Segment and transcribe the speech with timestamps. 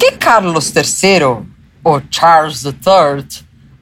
[0.00, 1.44] qué Carlos III
[1.82, 3.24] o Charles III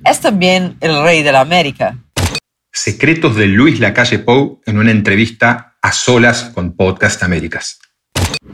[0.04, 1.96] es también el rey de la América?
[2.72, 7.78] Secretos de Luis Lacalle Pou en una entrevista a solas con Podcast Américas.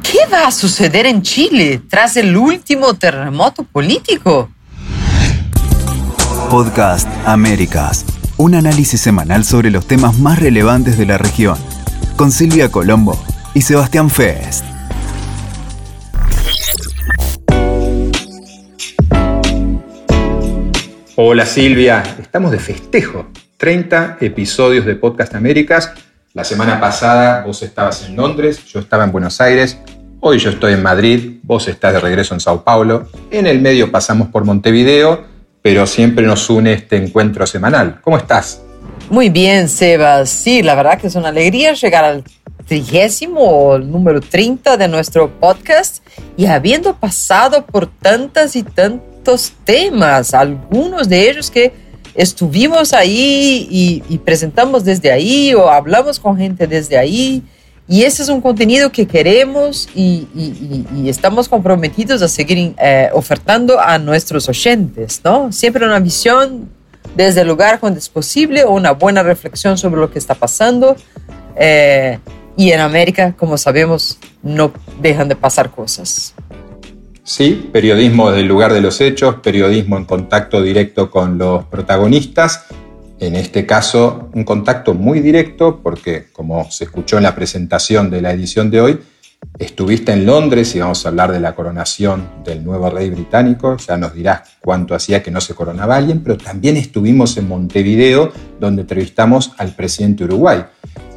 [0.03, 4.51] ¿Qué va a suceder en Chile tras el último terremoto político?
[6.51, 8.04] Podcast Américas,
[8.37, 11.58] un análisis semanal sobre los temas más relevantes de la región,
[12.17, 13.19] con Silvia Colombo
[13.54, 14.74] y Sebastián Fest.
[21.16, 23.28] Hola Silvia, estamos de festejo.
[23.56, 25.92] 30 episodios de Podcast Américas.
[26.32, 29.78] La semana pasada vos estabas en Londres, yo estaba en Buenos Aires,
[30.18, 33.09] hoy yo estoy en Madrid, vos estás de regreso en Sao Paulo.
[33.30, 35.24] En el medio pasamos por Montevideo,
[35.62, 38.01] pero siempre nos une este encuentro semanal.
[38.02, 38.62] ¿Cómo estás?
[39.09, 40.28] Muy bien, Sebas.
[40.30, 42.24] Sí, la verdad que es una alegría llegar al
[42.66, 46.04] trigésimo número 30 de nuestro podcast
[46.37, 49.13] y habiendo pasado por tantas y tantas
[49.64, 51.73] temas, algunos de ellos que
[52.15, 53.66] estuvimos ahí
[54.09, 57.43] y, presentamos desde ahí o hablamos con gente desde ahí.
[57.87, 60.26] Y ese es un contenido que queremos y,
[61.07, 65.53] estamos comprometidos a seguir eh, ofertando a nuestros oyentes, ¿no?
[65.53, 66.69] Siempre una visión
[67.15, 70.97] desde el lugar cuando es posible o una buena reflexión sobre lo que está pasando.
[71.57, 72.19] Eh,
[72.57, 76.35] y en América, como sabemos, no dejan de pasar cosas.
[77.27, 82.67] Sí, periodismo desde el lugar de los hechos, periodismo en contacto directo con los protagonistas.
[83.19, 88.20] En este caso, un contacto muy directo porque, como se escuchó en la presentación de
[88.20, 89.00] la edición de hoy,
[89.59, 93.77] estuviste en Londres y vamos a hablar de la coronación del nuevo rey británico.
[93.77, 98.33] Ya nos dirás cuánto hacía que no se coronaba alguien, pero también estuvimos en Montevideo,
[98.59, 100.64] donde entrevistamos al presidente Uruguay.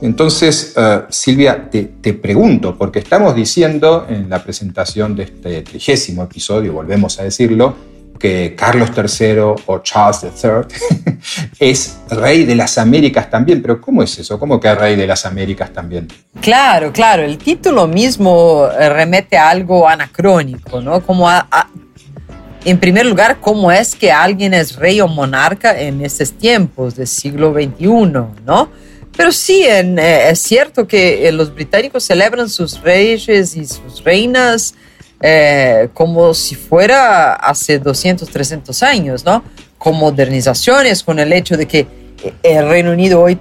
[0.02, 6.73] Entonces, eh, Silvia, te, pregunto, porque estamos diciendo en la presentación de este trigésimo episodio,
[6.73, 7.75] volvemos a decirlo,
[8.18, 11.18] que Carlos III o Charles III
[11.60, 14.40] es rey de las Américas también, pero ¿cómo es eso?
[14.40, 16.08] ¿Cómo que rey de las Américas también?
[16.41, 21.02] Claro, claro, el título mismo eh, remete a algo anacrónico, ¿no?
[21.02, 21.28] Como
[22.66, 27.08] en primer lugar, ¿cómo es que alguien es rey o monarca en estos tiempos del
[27.08, 27.88] siglo XXI,
[28.46, 28.70] ¿no?
[29.16, 34.75] Pero sí, eh, es cierto que eh, los británicos celebran sus reyes y sus reinas
[35.22, 39.44] eh, como si fuera hace 200, 300 años, ¿no?
[39.78, 41.88] Con modernizaciones, con el hecho de que
[42.44, 43.39] el Reino Unido hoy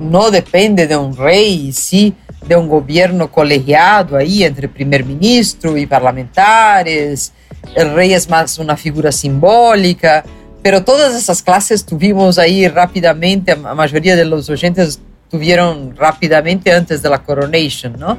[0.00, 2.14] no depende de un rey, sí
[2.46, 7.32] de un gobierno colegiado ahí entre primer ministro y parlamentares.
[7.74, 10.24] El rey es más una figura simbólica
[10.64, 14.98] pero todas esas clases tuvimos ahí rápidamente, la mayoría de los oyentes
[15.30, 18.16] tuvieron rápidamente antes de la coronation, ¿no?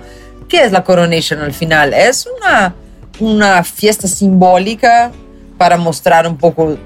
[0.55, 1.93] ¿Qué es la coronation al final?
[1.93, 2.73] Es una,
[3.19, 5.11] una fiesta simbólica
[5.57, 6.77] para mostrar un poco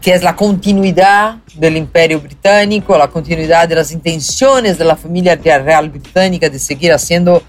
[0.00, 5.34] qué es la continuidad del imperio británico, la continuidad de las intenciones de la familia
[5.34, 7.42] real británica de seguir haciendo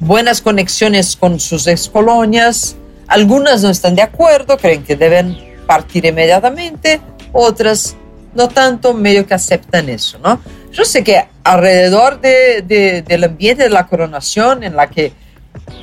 [0.00, 2.74] buenas conexiones con sus ex colonias.
[3.06, 7.94] Algunas no están de acuerdo, creen que deben partir inmediatamente, otras
[8.34, 10.40] no tanto, medio que aceptan eso, ¿no?
[10.74, 15.12] Yo sé que alrededor de, del ambiente de la coronación en la que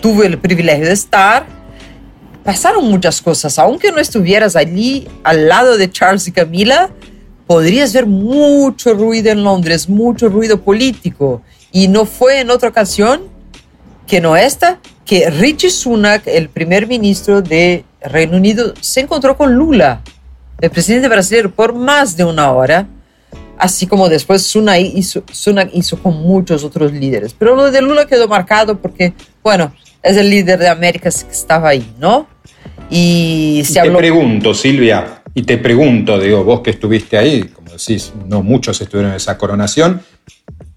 [0.02, 1.46] tuve el privilegio de estar,
[2.44, 3.58] pasaron muchas cosas.
[3.58, 6.90] Aunque no estuvieras allí al lado de Charles y Camila,
[7.48, 11.42] podrías ver mucho ruido en Londres, mucho ruido político.
[11.72, 13.22] Y no fue en otra ocasión
[14.06, 19.54] que no esta, que Richie Sunak, el primer ministro de Reino Unido, se encontró con
[19.56, 20.02] Lula,
[20.60, 22.88] el presidente brasileño, por más de una hora,
[23.62, 25.24] así como después Sunak hizo,
[25.74, 27.36] hizo con muchos otros líderes.
[27.38, 29.14] Pero lo de Lula quedó marcado porque,
[29.44, 32.28] bueno, es el líder de América que estaba ahí, ¿no?
[32.90, 38.12] Y se Te pregunto, Silvia, y te pregunto, digo, vos que estuviste ahí, como decís,
[38.26, 40.02] no muchos estuvieron en esa coronación,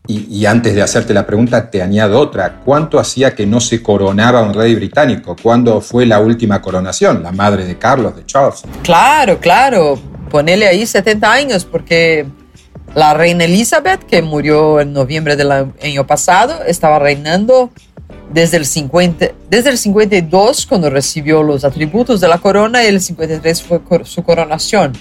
[0.07, 2.61] y, antes de hacerte la pregunta, te añado otra.
[2.63, 5.35] ¿Cuánto hacía que no se coronaba un rey británico?
[5.43, 7.23] ¿Cuándo fue la última coronación?
[7.23, 8.65] ¿La madre de Carlos, de Charles?
[8.83, 9.99] Claro, claro.
[10.29, 12.27] Ponele ahí 70 años, porque
[12.95, 17.71] la reina Elizabeth, que murió en noviembre del año pasado, estaba reinando
[18.33, 23.01] desde el, 50, desde el 52, cuando recibió los atributos de la corona, y el
[23.01, 24.93] 53 fue su coronación.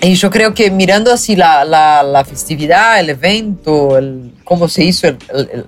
[0.00, 5.08] Y yo creo que mirando así la, la, festividad, el evento, el, cómo se hizo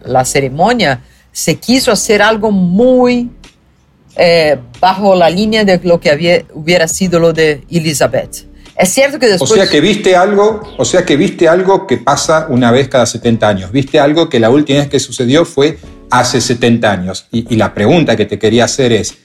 [0.05, 1.03] la ceremonia,
[1.33, 3.31] se quiso hacer algo muy
[4.17, 8.50] eh, bajo la línea de lo que había, hubiera sido lo de Elizabeth.
[8.81, 9.51] Es cierto que después...
[9.51, 13.05] O sea que viste algo, o sea que viste algo que pasa una vez cada
[13.05, 13.73] 70 años.
[13.73, 15.79] Viste algo que la última vez que sucedió fue
[16.11, 17.27] hace 70 años.
[17.31, 19.19] Y, la pregunta que te quería hacer es,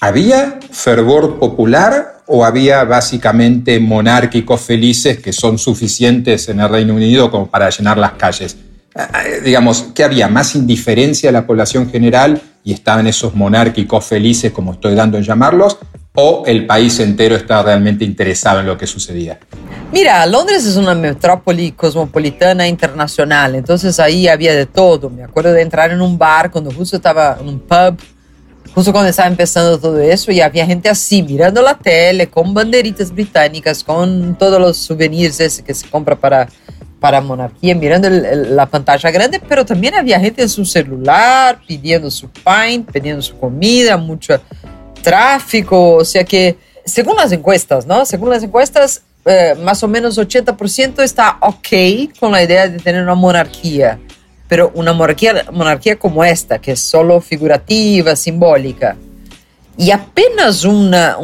[0.00, 7.30] ¿Había fervor popular o había básicamente monárquicos felices que son suficientes en el Reino Unido
[7.30, 8.56] como para llenar las calles?
[8.94, 10.28] Ah, ah, digamos, ¿qué había?
[10.28, 15.24] ¿Más indiferencia a la población general y estaban esos monárquicos felices, como estoy dando en
[15.24, 15.78] llamarlos?
[16.14, 19.40] ¿O el país entero estaba realmente interesado en lo que sucedía?
[19.92, 25.08] Mira, Londres es una metrópoli cosmopolitana internacional, entonces ahí había de todo.
[25.08, 27.96] Me acuerdo de entrar en un bar cuando justo estaba en un pub
[28.74, 33.12] justo cuando estaba empezando todo eso y había gente así mirando la tele con banderitas
[33.12, 36.48] británicas, con todos los souvenirs que se compra para,
[37.00, 42.28] para monarquía, mirando la pantalla grande, pero también había gente en su celular pidiendo su
[42.30, 44.40] pint, pidiendo su comida, mucho
[45.02, 48.04] tráfico, o sea que según las encuestas, ¿no?
[48.04, 53.02] Según las encuestas, eh, más o menos 80% está ok con la idea de tener
[53.02, 53.98] una monarquía
[54.52, 58.98] pero una monarquía, monarquía como esta, que es solo figurativa, simbólica,
[59.78, 61.16] y apenas una,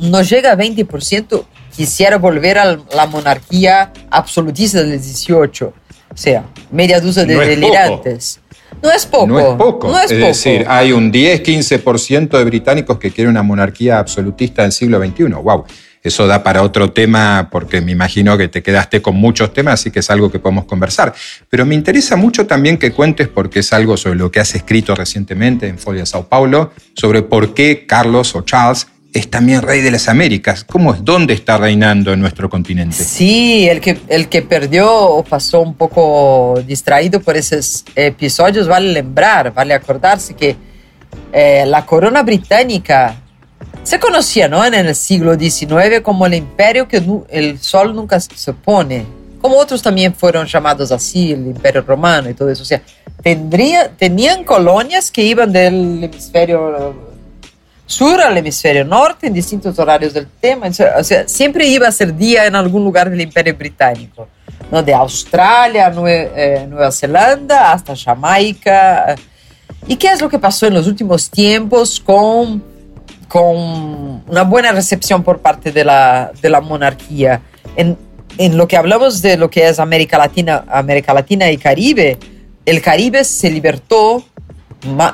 [0.00, 1.44] no llega a 20%,
[1.76, 5.74] quisiera volver a la monarquía absolutista del 18,
[6.08, 8.40] o sea, media duza de delirantes.
[8.82, 9.26] No es poco.
[9.26, 10.00] No es poco.
[10.00, 15.24] es, decir, hay un 10-15% de británicos que quieren una monarquía absolutista del siglo XXI.
[15.42, 15.64] ¡Wow!
[16.04, 19.90] Eso da para otro tema porque me imagino que te quedaste con muchos temas, así
[19.90, 21.14] que es algo que podemos conversar.
[21.48, 24.94] Pero me interesa mucho también que cuentes, porque es algo sobre lo que has escrito
[24.94, 29.92] recientemente en Folia Sao Paulo, sobre por qué Carlos o Charles es también rey de
[29.92, 30.64] las Américas.
[30.64, 31.04] ¿Cómo es?
[31.04, 32.96] ¿Dónde está reinando en nuestro continente?
[32.96, 38.92] Sí, el que, el que perdió o pasó un poco distraído por esos episodios, vale
[38.92, 40.56] lembrar, vale acordarse que
[41.32, 43.20] eh, la corona británica
[43.84, 44.64] se conocía ¿no?
[44.64, 49.06] en el siglo XIX como el imperio que el sol nunca se pone,
[49.40, 52.62] como otros también fueron llamados así, el imperio romano y todo eso.
[52.62, 52.82] O sea,
[53.22, 57.13] tendría, tenían colonias que iban del hemisferio
[57.86, 60.68] sur al hemisferio norte en distintos horarios del tema.
[60.68, 64.28] O siempre iba a ser día en algún lugar del imperio británico,
[64.70, 64.82] ¿no?
[64.82, 69.14] de Australia, eh, Nueva Zelanda hasta Jamaica.
[69.86, 72.74] ¿Y qué es lo que pasó en los últimos tiempos con
[73.34, 77.40] con una buena recepción por parte de la, de la monarquía.
[77.74, 77.98] En,
[78.38, 82.16] en, lo que hablamos de lo que es América Latina, América Latina y Caribe,
[82.64, 84.22] el Caribe se libertó,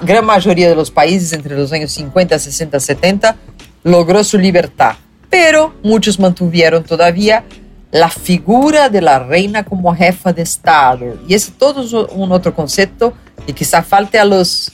[0.03, 3.37] gran mayoría de los países entre los años 50, 60, 70
[3.83, 4.95] logró su libertad,
[5.29, 7.45] pero muchos mantuvieron todavía
[7.91, 11.19] la figura de la reina como jefa de Estado.
[11.27, 13.13] Y ese todo es un otro concepto
[13.47, 14.73] que quizá falte a los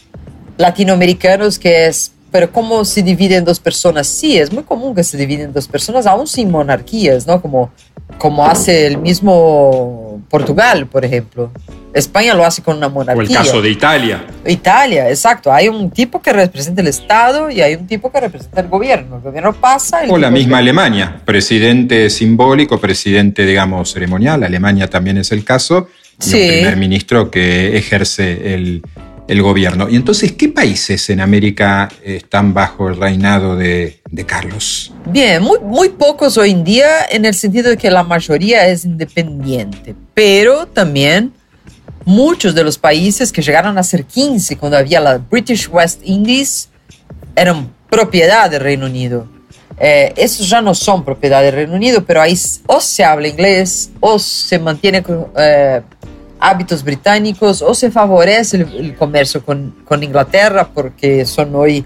[0.58, 4.06] latinoamericanos, que es pero ¿cómo se divide en dos personas?
[4.06, 7.40] Sí, es muy común que se dividen en dos personas, aún sin monarquías, ¿no?
[7.40, 7.70] Como,
[8.18, 11.50] como hace el mismo Portugal, por ejemplo.
[11.96, 13.38] España lo hace con una monarquía.
[13.38, 14.24] O el caso de Italia.
[14.46, 15.52] Italia, exacto.
[15.52, 19.16] Hay un tipo que representa el Estado y hay un tipo que representa el gobierno.
[19.16, 20.00] El gobierno pasa.
[20.08, 24.42] o la misma Alemania, presidente simbólico, presidente, digamos, ceremonial.
[24.44, 25.88] Alemania también es el caso.
[26.20, 28.82] Y un primer ministro que ejerce el,
[29.28, 29.88] el gobierno.
[29.88, 34.92] Y entonces, ¿qué países en América están bajo el reinado de, Carlos?
[35.06, 38.84] Bien, muy, muy pocos hoy en día en el sentido de que la mayoría es
[38.84, 41.32] independiente, pero también
[42.06, 46.68] muchos de los países que llegaron a ser 15 cuando había la British West Indies
[47.34, 49.26] eran propiedad del Reino Unido.
[49.78, 53.90] Eh, esos ya no son propiedad del Reino Unido, pero ahí o se habla inglés
[54.00, 55.04] o se mantiene
[55.36, 55.82] eh,
[56.38, 61.84] hábitos británicos o se favorece el, comercio con, con, Inglaterra porque son hoy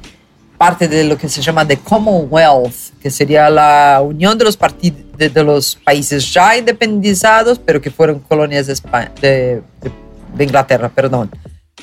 [0.58, 6.32] parte de lo que se llama the Commonwealth, que sería la unión de los, países
[6.32, 8.74] ya independizados, pero que fueron colonias de,
[9.22, 9.90] de, de
[10.38, 11.30] Inglaterra, perdón.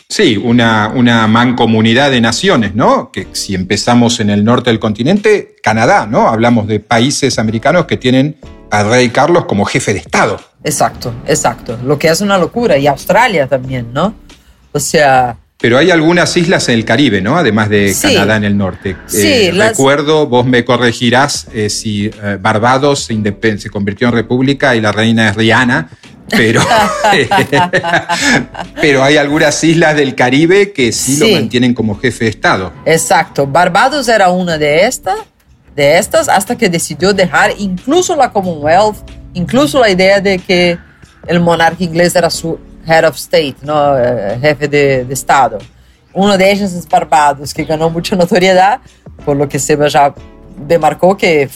[0.10, 3.12] Sí, una, una mancomunidad de naciones, ¿no?
[3.12, 6.30] Que si empezamos en el norte del continente, Canadá, ¿no?
[6.30, 8.38] Hablamos de países americanos que tienen
[8.72, 10.40] al rey Carlos como jefe de Estado.
[10.64, 11.78] Exacto, exacto.
[11.84, 12.78] Lo que es una locura.
[12.78, 14.14] Y Australia también, ¿no?
[14.72, 15.38] O sea...
[15.60, 17.36] Pero hay algunas islas en el Caribe, ¿no?
[17.36, 18.96] Además de Canadá en el norte.
[19.08, 24.76] Sí, eh, Recuerdo, vos me corregirás eh, si eh, Barbados se, se, convirtió en república
[24.76, 25.90] y la reina es Rihanna,
[26.30, 26.62] pero,
[28.82, 32.74] pero hay algunas islas del Caribe que sí, lo mantienen como jefe de Estado.
[32.86, 33.48] Exacto.
[33.48, 35.20] Barbados era una de estas,
[35.76, 38.98] de estas hasta que decidió dejar incluso la Commonwealth
[39.38, 40.78] incluso la idea de que
[41.28, 43.98] el monarca inglés era su head of state, ¿no?
[43.98, 45.60] Eh, jefe de, Estado.
[46.14, 48.80] Uno de ellos es Barbados, que ganó mucha notoriedad,
[49.26, 50.14] por lo que se ya
[50.58, 51.50] demarcó que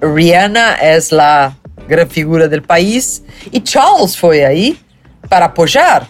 [0.00, 1.56] Rihanna es la
[1.88, 4.78] gran figura del país y Charles fue ahí
[5.28, 6.06] para apoyar,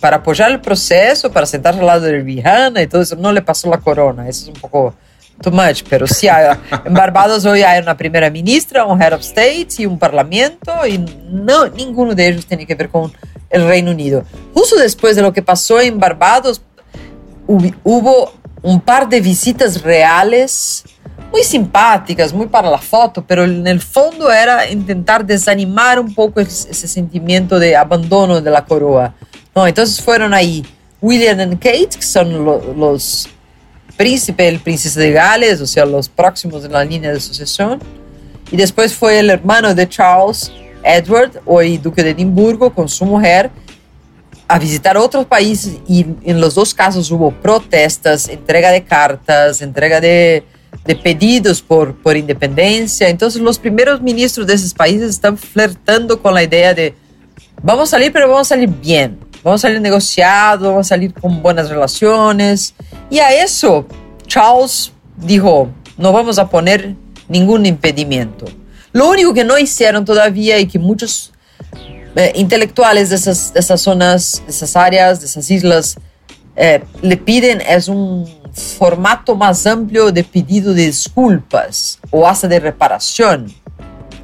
[0.00, 3.16] para apoyar el proceso, para sentarse al lado de Rihanna y todo eso.
[3.16, 4.94] No le pasó la corona, eso es un poco
[5.40, 9.68] too much, pero sí, en Barbados hoy hay una primera ministra, un head of state
[9.78, 13.12] y un parlamento y no, ninguno de ellos tiene que ver con
[13.50, 14.24] el Reino Unido.
[14.54, 16.62] Justo después de lo que pasó en Barbados,
[17.46, 18.32] hubo
[18.62, 20.84] un par de visitas reales
[21.36, 26.40] muy simpáticas, muy para la foto, pero en el fondo era intentar desanimar un poco
[26.40, 29.14] ese sentimiento de abandono de la coroa.
[29.54, 30.64] No, entonces fueron ahí
[31.02, 33.28] William y Kate, que son los
[33.98, 37.80] príncipe, el príncipe de Gales, o sea, los próximos en la línea de sucesión.
[38.50, 40.50] Y después fue el hermano de Charles,
[40.82, 43.50] Edward, hoy duque de Edimburgo, con su mujer,
[44.48, 50.00] a visitar otros países y en los dos casos hubo protestas, entrega de cartas, entrega
[50.00, 50.44] de,
[50.84, 53.08] de pedidos por, por independencia.
[53.08, 56.94] Entonces los primeros ministros de esos países están flertando con la idea de
[57.62, 59.18] vamos a salir, pero vamos a salir bien.
[59.42, 62.74] Vamos a salir negociados, vamos a salir con buenas relaciones.
[63.10, 63.86] Y a eso
[64.26, 66.94] Charles dijo, no vamos a poner
[67.28, 68.46] ningún impedimento.
[68.92, 71.32] Lo único que no hicieron todavía y que muchos
[72.16, 75.96] eh, intelectuales de esas, de esas, zonas, de esas áreas, de esas islas,
[76.56, 78.26] eh, le piden es un
[78.56, 83.52] formato más amplio de pedido de disculpas o hasta de reparación.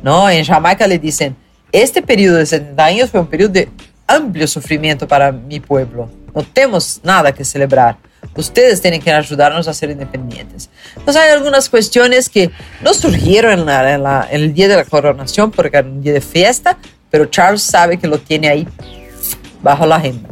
[0.02, 0.28] ¿no?
[0.28, 1.36] En Jamaica le dicen,
[1.70, 3.68] este periodo de 70 años fue un periodo de
[4.06, 6.10] amplio sufrimiento para mi pueblo.
[6.34, 7.96] No tenemos nada que celebrar.
[8.34, 10.70] Ustedes tienen que ayudarnos a ser independientes.
[10.96, 15.76] Entonces hay algunas cuestiones que no surgieron en, en, el día de la coronación porque
[15.76, 16.78] era un día de fiesta,
[17.10, 18.68] pero Charles sabe que lo tiene ahí
[19.62, 20.30] bajo la agenda.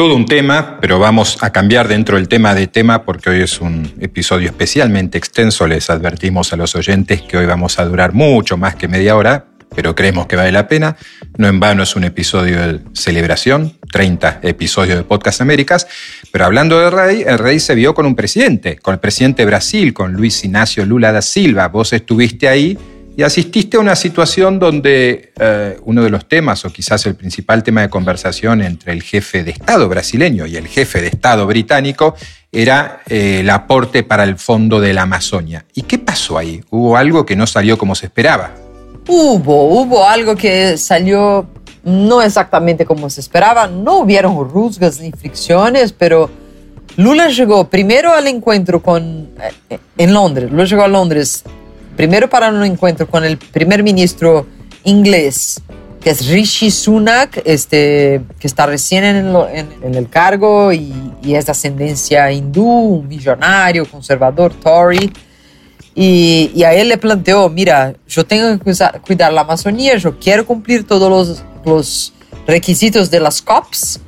[0.00, 3.60] Todo un tema, pero vamos a cambiar dentro del tema de tema porque hoy es
[3.60, 5.66] un episodio especialmente extenso.
[5.66, 9.44] Les advertimos a los oyentes que hoy vamos a durar mucho más que media hora,
[9.76, 10.96] pero creemos que vale la pena.
[11.36, 15.86] No en vano es un episodio de celebración, 30 episodios de Podcast Américas.
[16.32, 19.46] Pero hablando del rey, el rey se vio con un presidente, con el presidente de
[19.46, 21.68] Brasil, con Luis Ignacio Lula da Silva.
[21.68, 22.78] Vos estuviste ahí
[23.16, 27.62] y asististe a una situación donde eh, uno de los temas, o quizás el principal
[27.62, 32.14] tema de conversación entre el jefe de Estado brasileño y el jefe de Estado británico,
[32.52, 35.66] era eh, el aporte para el fondo de la Amazonia.
[35.74, 36.62] ¿Y qué pasó ahí?
[36.70, 38.54] ¿Hubo algo que no salió como se esperaba?
[39.06, 41.48] Hubo, hubo algo que salió
[41.82, 46.30] no exactamente como se esperaba, no hubieron rusgas ni fricciones, pero
[46.96, 49.30] Lula llegó primero al encuentro con,
[49.70, 51.44] eh, en Londres, Lula llegó a Londres
[51.96, 54.46] primero para un encuentro con el primer ministro
[54.84, 55.60] inglés,
[56.00, 59.34] que es Rishi Sunak, este, que está recién en,
[59.82, 60.92] en, el cargo y,
[61.22, 65.12] y, es de ascendencia hindú, millonario, conservador, Tory.
[65.94, 70.86] Y, a él le planteó, mira, yo tengo que cuidar la Amazonía, yo quiero cumplir
[70.86, 72.12] todos los, los
[72.46, 74.00] requisitos de las COPs,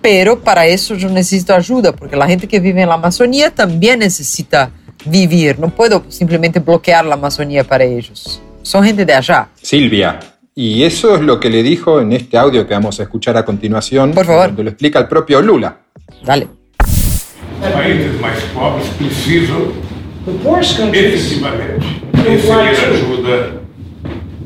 [0.00, 3.98] pero para eso yo necesito ayuda, porque la gente que vive en la Amazonía también
[3.98, 4.70] necesita
[5.04, 8.40] vivir, no puedo simplemente bloquear la Amazonía para ellos.
[8.62, 9.48] Son gente de allá.
[9.60, 10.18] Silvia,
[10.54, 13.44] y eso es lo que le dijo en este audio que vamos a escuchar a
[13.44, 14.46] continuación, Por favor.
[14.48, 15.78] donde lo explica el propio Lula.
[16.24, 16.48] Dale.
[17.60, 19.72] Países más pobres precisam
[20.92, 23.60] efetivamente receber ajuda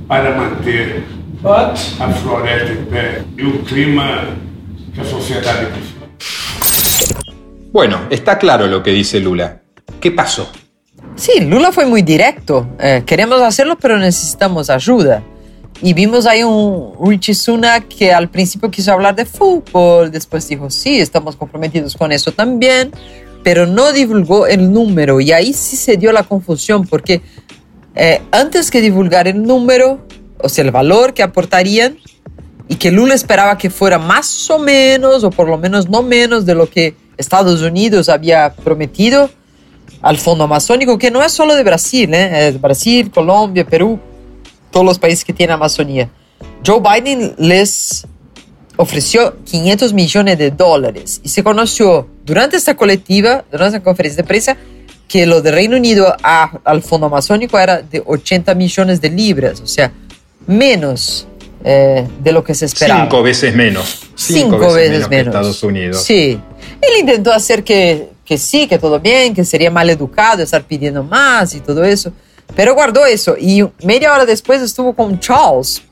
[0.07, 1.03] para manter
[1.45, 4.29] a floresta em pé e o clima
[4.95, 5.95] que a sociedade precisa.
[7.73, 9.64] Bueno, está claro lo que dice Lula.
[10.05, 10.47] ¿Qué pasó?
[11.17, 12.69] Sí, Lula fue muy directo.
[12.79, 15.23] Eh, queremos hacerlo, pero necesitamos ayuda.
[15.81, 20.69] Y vimos ahí un Richie Sunak que al principio quiso hablar de fútbol, después dijo,
[20.69, 22.91] sí, estamos comprometidos con eso también,
[23.43, 27.23] pero no divulgó el número y ahí sí se dio la confusión porque
[27.95, 30.07] eh, antes que divulgar el número,
[30.39, 31.97] o sea, el valor que aportarían
[32.69, 36.45] y que Lula esperaba que fuera más o menos, o por lo menos no menos
[36.45, 39.31] de lo que Estados Unidos había prometido
[40.05, 42.49] al Fondo Amazónico, que no es solo de Brasil, ¿eh?
[42.49, 43.99] es Brasil, Colombia, Perú,
[44.71, 46.11] todos los países que tienen Amazonía.
[46.65, 48.07] Joe Biden les
[48.77, 54.29] ofreció 500 millones de dólares y se conoció durante esta colectiva, durante esta conferencia de
[54.29, 54.57] prensa,
[55.09, 59.67] que lo de Reino Unido al Fondo Amazónico era de 80 millones de libras, o
[59.67, 59.91] sea,
[60.47, 61.27] menos
[61.65, 63.05] eh, de lo que se esperaba.
[63.05, 64.03] Cinco veces menos.
[64.17, 66.05] Cinco, veces, menos, que Estados Unidos.
[66.05, 66.39] Sí.
[66.83, 71.03] Él intentó hacer que, que sí, que todo bien, que sería mal educado estar pidiendo
[71.03, 72.13] más y todo eso,
[72.57, 75.83] pero guardó eso y media hora después estuvo con Charles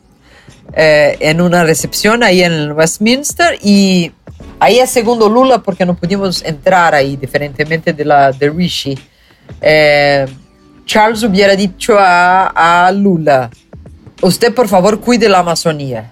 [0.75, 4.13] eh, en una recepción ahí en Westminster y
[4.59, 8.99] ahí es segundo Lula porque no pudimos entrar ahí, diferentemente de la de Rishi.
[9.61, 10.27] Eh,
[10.87, 13.51] Charles hubiera dicho a, a, Lula,
[14.23, 16.11] usted por favor cuide la Amazonía.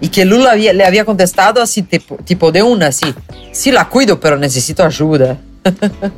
[0.00, 3.14] Y que Lula le había contestado así, tipo, tipo de una, así,
[3.52, 5.38] sí la cuido, pero necesito ayuda.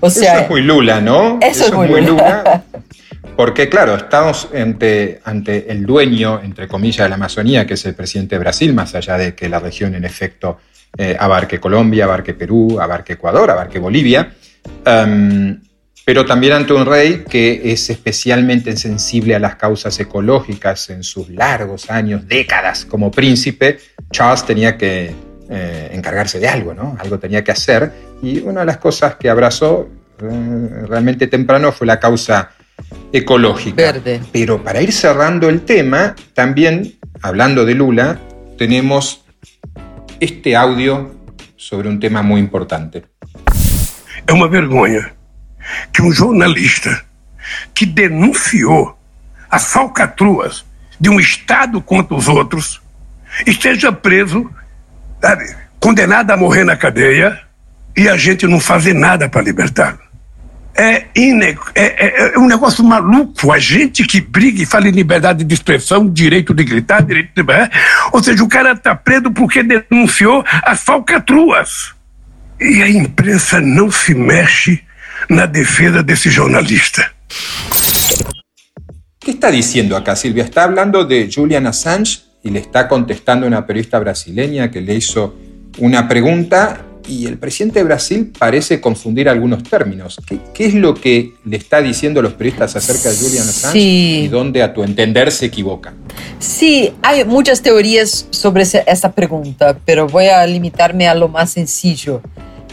[0.00, 1.38] O sea, eso es muy Lula, ¿no?
[1.40, 2.64] Eso, es eso es muy Lula.
[3.36, 7.94] Porque, claro, estamos ante, ante el dueño, entre comillas, de la Amazonía, que es el
[7.94, 10.58] presidente de Brasil, más allá de que la región, en efecto,
[10.96, 14.32] eh, abarque Colombia, abarque Perú, abarque Ecuador, abarque Bolivia.
[14.84, 15.60] Em,
[16.06, 21.28] pero también ante un rey que es especialmente sensible a las causas ecológicas en sus
[21.30, 23.80] largos años, décadas como príncipe,
[24.12, 25.12] Charles tenía que
[25.50, 26.96] eh, encargarse de algo, ¿no?
[27.00, 27.90] Algo tenía que hacer.
[28.22, 29.88] Y una de las cosas que abrazó
[30.22, 32.52] eh, realmente temprano fue la causa
[33.12, 33.74] ecológica.
[33.74, 34.20] Verde.
[34.30, 38.20] Pero para ir cerrando el tema, también, hablando de Lula,
[38.56, 39.24] tenemos
[40.20, 41.16] este audio
[41.56, 43.06] sobre un tema muy importante.
[44.24, 45.15] Es una vergüenza
[45.92, 47.04] que um jornalista
[47.74, 48.98] que denunciou
[49.50, 50.64] as falcatruas
[50.98, 52.80] de um Estado contra os outros
[53.46, 54.50] esteja preso,
[55.20, 57.40] sabe, condenado a morrer na cadeia
[57.96, 60.06] e a gente não fazer nada para libertá-lo.
[60.78, 63.50] É, é, é, é, um negócio maluco.
[63.50, 67.42] A gente que briga e fala em liberdade de expressão, direito de gritar, direito de.
[68.12, 71.94] Ou seja, o cara está preso porque denunciou as falcatruas.
[72.60, 74.82] E a imprensa não se mexe
[75.28, 77.12] na defesa desse jornalista.
[79.18, 80.44] ¿Qué está diciendo acá Silvia?
[80.44, 84.94] Está hablando de Julian Assange y le está contestando a una periodista brasileña que le
[84.94, 85.34] hizo
[85.78, 90.20] una pregunta y el presidente de Brasil parece confundir algunos términos.
[90.54, 94.28] ¿Qué, es lo que le está diciendo a los periodistas acerca de Julian Assange y
[94.28, 95.94] dónde a tu entender se equivoca?
[96.38, 102.22] Sí, hay muchas teorías sobre esta pregunta, pero voy a limitarme a lo más sencillo.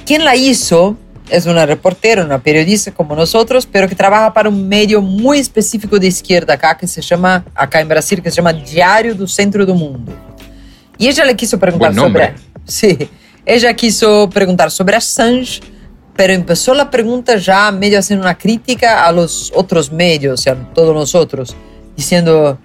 [0.06, 0.98] ¿Quién la hizo?
[1.30, 5.98] Es una reportera, una periodista como nosotros, pero que trabaja para un medio muy específico
[5.98, 9.66] de izquierda acá, que se llama, acá en Brasil, que se llama Diario do Centro
[9.66, 10.12] do Mundo.
[10.98, 12.36] Y ella le quiso preguntar sobre...
[12.66, 13.10] Sí,
[13.46, 15.62] ella quiso preguntar sobre Assange,
[16.16, 20.54] pero empezó la pregunta ya medio haciendo una crítica a los otros medios, o sea,
[20.54, 21.56] a todos nosotros,
[21.98, 22.58] diciendo,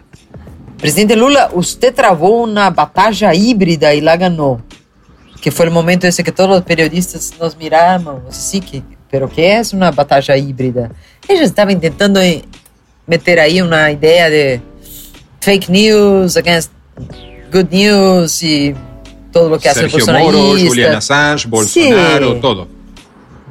[0.79, 4.63] presidente Lula, usted trabó una batalla híbrida y la ganó
[5.41, 9.43] que foi o momento esse que todos os periodistas nos miravam, assim, que, pero que
[9.43, 10.91] é uma batalha híbrida?
[11.29, 12.21] Eles estavam tentando
[13.07, 14.61] meter aí uma ideia de
[15.41, 16.71] fake news against
[17.53, 18.75] good news e
[19.33, 22.41] todo o que hace Sergio Moro, Julian Assange, Bolsonaro, sí.
[22.41, 22.79] todo.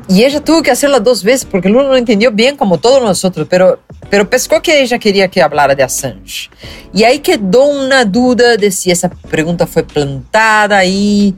[0.10, 3.46] Y ella tuvo que hacerla dos veces porque Lula no entendió bien como todos nosotros,
[3.50, 6.50] pero, pero pescó que ella quería que hablara de Assange.
[6.94, 11.36] Y ahí quedó una duda de si esa pregunta fue plantada ahí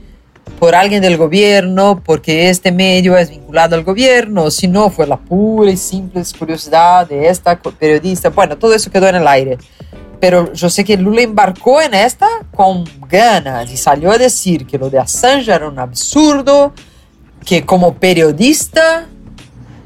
[0.57, 5.17] por alguien del gobierno, porque este medio es vinculado al gobierno, si no fue la
[5.17, 8.29] pura y simple curiosidad de esta periodista.
[8.29, 9.57] Bueno, todo eso quedó en el aire.
[10.19, 14.77] Pero yo sé que Lula embarcó en esta con ganas y salió a decir que
[14.77, 16.73] lo de Assange era un absurdo,
[17.45, 19.07] que como periodista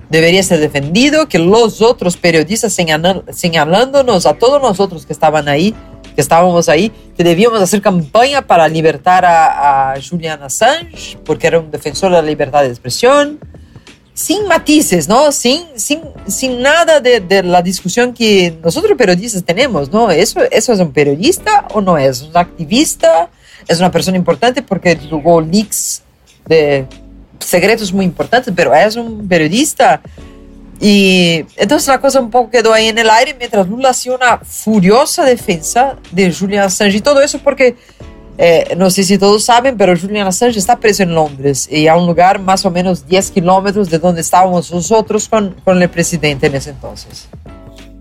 [0.09, 5.75] debería ser defendido, que los otros periodistas señalándonos a todos nosotros que estaban ahí
[6.13, 11.71] que estábamos ahí, que debíamos hacer campaña para libertar a, Julian Assange, porque era un
[11.71, 13.39] defensor de la libertad de expresión,
[14.13, 15.31] sin matices, ¿no?
[15.31, 20.11] Sin, sin, sin nada de, de, la discusión que nosotros periodistas tenemos, ¿no?
[20.11, 22.21] ¿Eso, ¿Eso es un periodista o no es?
[22.21, 23.29] ¿Un activista?
[23.67, 26.03] ¿Es una persona importante porque tuvo leaks
[26.45, 26.85] de
[27.39, 30.01] secretos muy importantes, pero es un periodista?
[30.79, 34.39] Y entonces la cosa un poco quedó ahí en el aire mientras Lula hacía una
[34.39, 37.75] furiosa defensa de Julian Assange y todo eso porque,
[38.37, 41.95] eh, no sé si todos saben, pero Julian Assange está preso en Londres y a
[41.95, 46.47] un lugar más o menos 10 kilómetros de donde estábamos nosotros con, con el presidente
[46.47, 47.29] en ese entonces.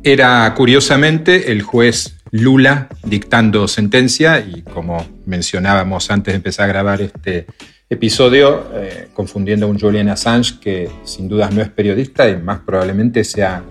[0.03, 7.03] Era curiosamente el juez Lula dictando sentencia y como mencionábamos antes de empezar a grabar
[7.03, 7.47] este
[7.92, 12.61] episodio eh, confundiendo a un Julian Assange que sin dudas no es periodista y más
[12.61, 13.62] probablemente sea,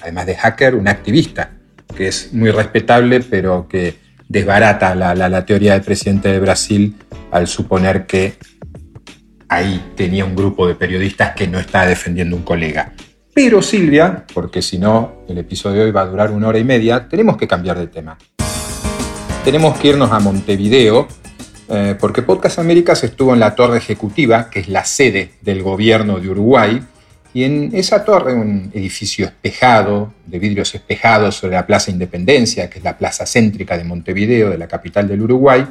[0.00, 1.50] además de hacker, un activista,
[1.96, 3.96] que es muy respetable, pero que
[4.28, 6.94] desbarata la, la teoría del presidente de Brasil
[7.32, 8.34] al suponer que
[9.48, 12.92] ahí tenía un grupo de periodistas que no está defendiendo un colega.
[13.34, 17.08] Pero Silvia, porque si no el episodio hoy va a durar una hora y media,
[17.08, 18.16] tenemos que cambiar de tema.
[19.44, 21.08] Tenemos que irnos a Montevideo
[21.68, 26.18] eh, porque Podcast Américas estuvo en la torre ejecutiva, que es la sede del gobierno
[26.18, 26.82] de Uruguay,
[27.32, 32.78] y en esa torre, un edificio espejado, de vidrios espejados sobre la Plaza Independencia, que
[32.78, 35.66] es la plaza céntrica de Montevideo, de la capital del Uruguay,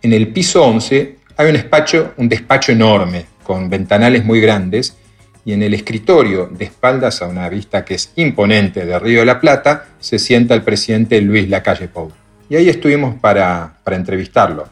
[0.00, 4.96] en el piso 11 hay un despacho, un despacho enorme, con ventanales muy grandes,
[5.44, 9.26] y en el escritorio, de espaldas a una vista que es imponente de Río de
[9.26, 12.10] la Plata, se sienta el presidente Luis Lacalle Pou.
[12.48, 14.68] Y ahí estuvimos para, para entrevistarlo.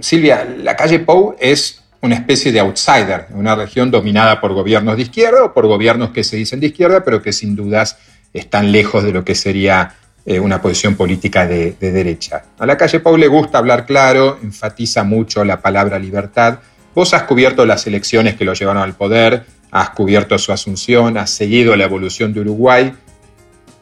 [0.00, 5.02] Silvia, la calle Pou es una especie de outsider, una región dominada por gobiernos de
[5.02, 7.96] izquierda o por gobiernos que se dicen de izquierda, pero que sin dudas
[8.32, 12.44] están lejos de lo que sería eh, una posición política de, derecha.
[12.58, 16.58] A la calle Pau le gusta hablar claro, enfatiza mucho la palabra libertad.
[16.94, 21.30] Vos has cubierto las elecciones que lo llevaron al poder, has cubierto su asunción, has
[21.30, 22.92] seguido la evolución de Uruguay.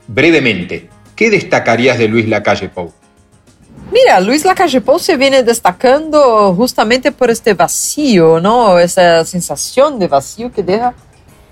[0.08, 2.92] Brevemente, ¿qué destacarías de Luis Lacalle Pou?
[3.92, 8.78] Mira, Luis Lacalle Pou se viene destacando justamente por este vacío, ¿no?
[8.78, 10.94] Esa sensación de vacío que deja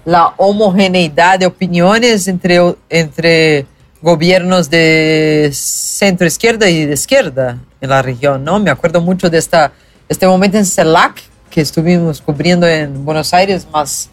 [0.04, 3.66] la homogeneidad de opiniones entre, entre
[4.00, 8.60] gobiernos de centro izquierda y de izquierda en la región, ¿no?
[8.60, 9.72] Me acuerdo mucho de esta,
[10.08, 11.20] este momento en CELAC
[11.50, 14.10] que estuvimos cubriendo en Buenos Aires más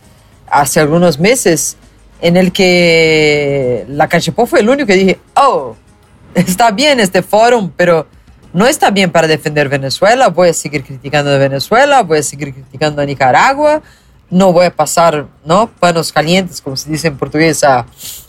[0.50, 1.78] hace algunos meses,
[2.22, 5.76] en el que la Pou fue el único que dije, oh,
[6.34, 8.08] está bien este foro, pero
[8.56, 12.54] no está bien para defender Venezuela, voy a seguir criticando a Venezuela, voy a seguir
[12.54, 13.82] criticando a Nicaragua,
[14.30, 15.70] no voy a pasar ¿no?
[15.78, 17.86] panos calientes, como se dice en portugués, a,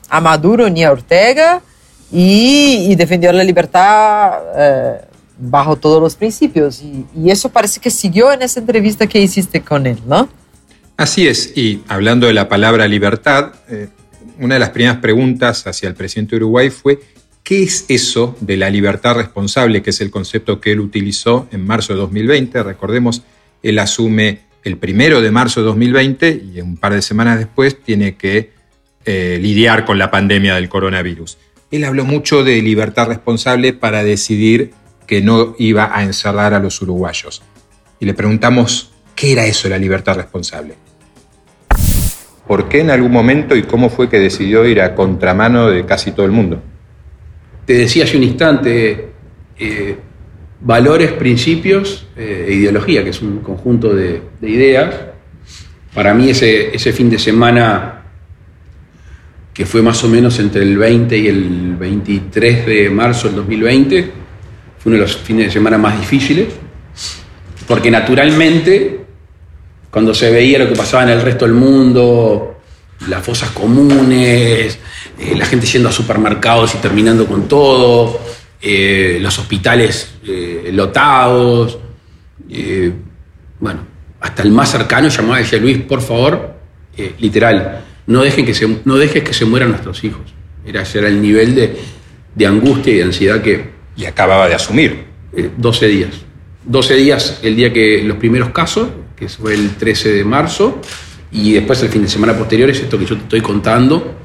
[0.08, 1.62] a Maduro ni a Ortega,
[2.10, 5.00] y, defendió la libertad eh,
[5.38, 6.82] bajo todos los principios.
[6.82, 10.28] Y, y, eso parece que siguió en esa entrevista que hiciste con él, ¿no?
[10.96, 13.90] Así es, y hablando de la palabra libertad, eh,
[14.40, 16.98] una de las primeras preguntas hacia el presidente de Uruguay fue
[17.46, 21.64] ¿Qué es eso de la libertad responsable, que es el concepto que él utilizó en
[21.64, 22.61] marzo de 2020?
[22.64, 23.22] Recordemos,
[23.62, 28.16] él asume el primero de marzo de 2020 y un par de semanas después tiene
[28.16, 28.50] que
[29.04, 31.38] eh, lidiar con la pandemia del coronavirus.
[31.70, 34.72] Él habló mucho de libertad responsable para decidir
[35.06, 37.42] que no iba a encerrar a los uruguayos.
[38.00, 40.74] Y le preguntamos, ¿qué era eso de la libertad responsable?
[42.48, 46.11] ¿Por qué en algún momento y cómo fue que decidió ir a contramano de casi
[46.11, 46.61] todo el mundo?
[47.66, 49.09] Te decía hace un instante,
[49.59, 49.96] eh,
[50.61, 54.94] valores, principios eh, e ideología, que es un conjunto de, ideas.
[55.92, 58.05] Para mí ese, ese, fin de semana,
[59.52, 64.02] que fue más o menos entre el 20 y el 23 de marzo del 2020,
[64.79, 66.48] fue uno de los fines de semana más difíciles,
[67.66, 69.00] porque naturalmente,
[69.90, 72.61] cuando se veía lo que pasaba en el resto del mundo,
[73.09, 74.79] las fosas comunes,
[75.18, 78.20] eh, la gente yendo a supermercados y terminando con todo,
[78.61, 81.79] eh, los hospitales eh, lotados.
[83.59, 83.81] bueno,
[84.20, 86.57] hasta el más cercano llamaba y decía, Luis, por favor,
[87.18, 90.22] literal, no, dejen que se, no dejes que se mueran nuestros hijos.
[90.64, 91.76] Era, era el nivel de,
[92.35, 93.76] de angustia y de ansiedad que...
[93.96, 95.07] Y acababa de asumir.
[95.57, 96.11] 12 días.
[96.66, 100.81] 12 días el día que los primeros casos, que fue el 13 de marzo,
[101.33, 104.16] y después el fin de semana posterior es esto que yo te estoy contando,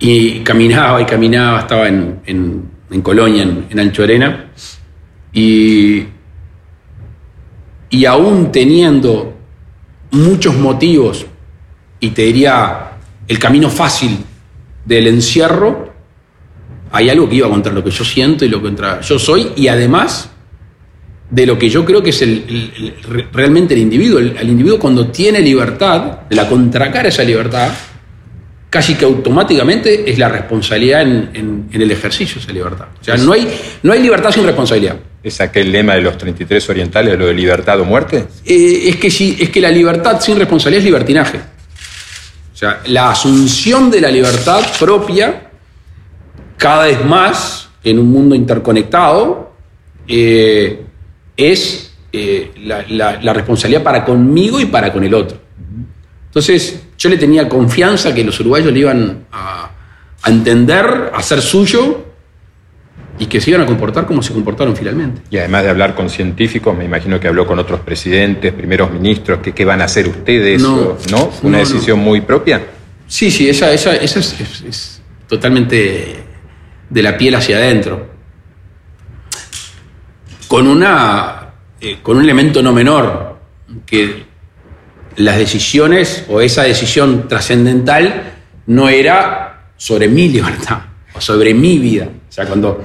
[0.00, 4.46] y caminaba y caminaba, estaba en, en, Colonia, en, en, Ancho Arena,
[5.32, 6.04] y,
[7.90, 9.34] y aún teniendo
[10.12, 11.26] muchos motivos,
[12.00, 12.92] y te diría
[13.28, 14.24] el camino fácil
[14.86, 15.90] del encierro,
[16.92, 19.52] hay algo que iba contra lo que yo siento y lo que contra yo soy,
[19.54, 20.30] y además
[21.28, 22.94] de lo que yo creo que es el,
[23.32, 24.18] realmente el individuo.
[24.18, 27.70] El, el, individuo cuando tiene libertad, la contracara esa libertad,
[28.70, 32.86] casi que automáticamente es la responsabilidad en, el ejercicio de esa libertad.
[33.00, 33.46] O sea, no hay,
[33.82, 34.96] no hay libertad sin responsabilidad.
[35.22, 38.26] ¿Es aquel lema de los 33 orientales, lo de libertad o muerte?
[38.46, 41.38] Eh, es, que sí, es que la libertad sin responsabilidad es libertinaje.
[41.38, 45.50] O sea, la asunción de la libertad propia,
[46.56, 49.52] cada vez más en un mundo interconectado,
[50.06, 50.84] eh,
[51.36, 55.38] es eh, la responsabilidad para conmigo y para con el otro.
[56.30, 59.70] Entonces, yo le tenía confianza que los uruguayos le iban a,
[60.26, 62.04] entender, a hacer suyo
[63.18, 65.22] y que se iban a comportar como se comportaron finalmente.
[65.30, 69.38] Y además de hablar con científicos, me imagino que habló con otros presidentes, primeros ministros,
[69.38, 70.98] que qué van a hacer ustedes, ¿no?
[71.10, 71.30] ¿no?
[71.42, 72.66] ¿Una decisión muy propia?
[73.06, 76.22] Sí, sí, esa, esa, esa es, totalmente
[76.90, 78.10] de la piel hacia adentro.
[80.48, 83.38] Con, una, eh, con un elemento no menor,
[83.86, 84.29] que
[85.20, 88.34] las decisiones o esa decisión trascendental
[88.66, 90.78] no era sobre mi libertad
[91.14, 92.04] o sobre mi vida.
[92.06, 92.84] O sea, cuando,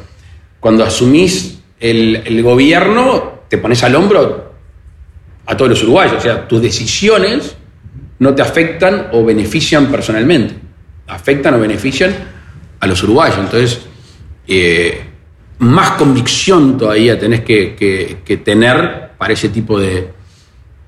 [0.59, 4.53] cuando asumís el, gobierno, te pones al hombro
[5.45, 6.15] a todos los uruguayos.
[6.17, 7.55] O sea, tus decisiones
[8.19, 10.55] no te afectan o benefician personalmente.
[11.07, 12.13] Afectan o benefician
[12.79, 13.37] a los uruguayos.
[13.37, 13.81] Entonces,
[14.47, 15.01] eh,
[15.59, 20.09] más convicción todavía tenés que tener para ese tipo de,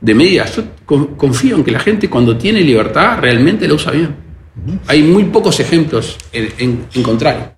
[0.01, 0.59] de medidas.
[0.87, 4.15] Confío en que la gente cuando tiene libertad realmente la usa bien.
[4.87, 7.51] Hay muy pocos ejemplos en, contrario.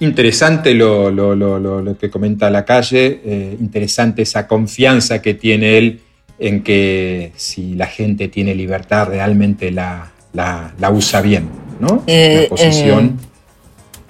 [0.00, 5.78] interesante lo, lo, lo, lo que comenta la calle, eh, interesante esa confianza que tiene
[5.78, 6.00] él
[6.38, 12.02] en que si la gente tiene libertad realmente la, la, la usa bien, ¿no?
[12.06, 13.18] Eh, la posición.
[13.22, 13.26] eh,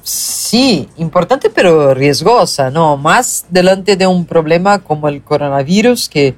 [0.05, 2.97] Sí, importante pero riesgosa, ¿no?
[2.97, 6.35] Más delante de un problema como el coronavirus, que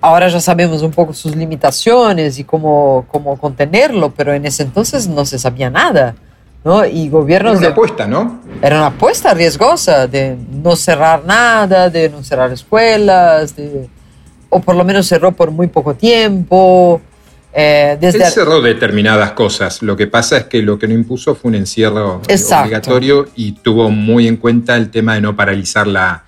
[0.00, 5.06] ahora ya sabemos un poco sus limitaciones y cómo, cómo contenerlo, pero en ese entonces
[5.08, 6.14] no se sabía nada,
[6.64, 6.84] ¿no?
[6.86, 8.40] Y Era gobiernos una de- apuesta, ¿no?
[8.62, 13.88] era una apuesta riesgosa de no cerrar nada, de no cerrar escuelas, de-
[14.48, 17.00] o por lo menos cerró por muy poco tiempo.
[17.52, 19.82] eh, desde Él cerró determinadas cosas.
[19.82, 22.62] Lo que pasa es que lo que no impuso fue un encierro Exacto.
[22.66, 26.22] obligatorio y tuvo muy en cuenta el tema de no paralizar la,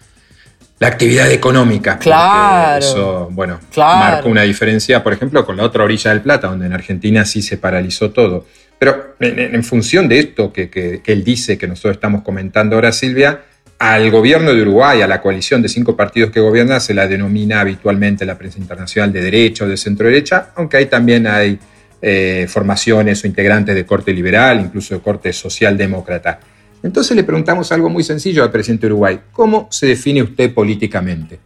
[0.83, 1.97] la actividad económica.
[1.99, 2.79] Claro.
[2.85, 3.99] Eso, bueno, Claro.
[4.14, 7.40] marcó una diferencia, por ejemplo, con la otra orilla del Plata, donde en Argentina sí
[7.40, 8.47] se paralizó todo.
[8.81, 12.23] Pero en, en- en función de esto que, que- que él dice, que nosotros estamos
[12.23, 13.42] comentando ahora, Silvia,
[13.79, 17.61] al gobierno de Uruguay, a la coalición de cinco partidos que gobierna, se la denomina
[17.61, 21.59] habitualmente la prensa internacional de derecha o de centro derecha, aunque ahí también hay
[22.01, 26.40] eh, formaciones o integrantes de corte liberal, incluso de corte socialdemócrata.
[26.83, 29.21] Entonces le preguntamos algo muy sencillo al presidente de Uruguay.
[29.33, 31.38] ¿Cómo se define usted políticamente?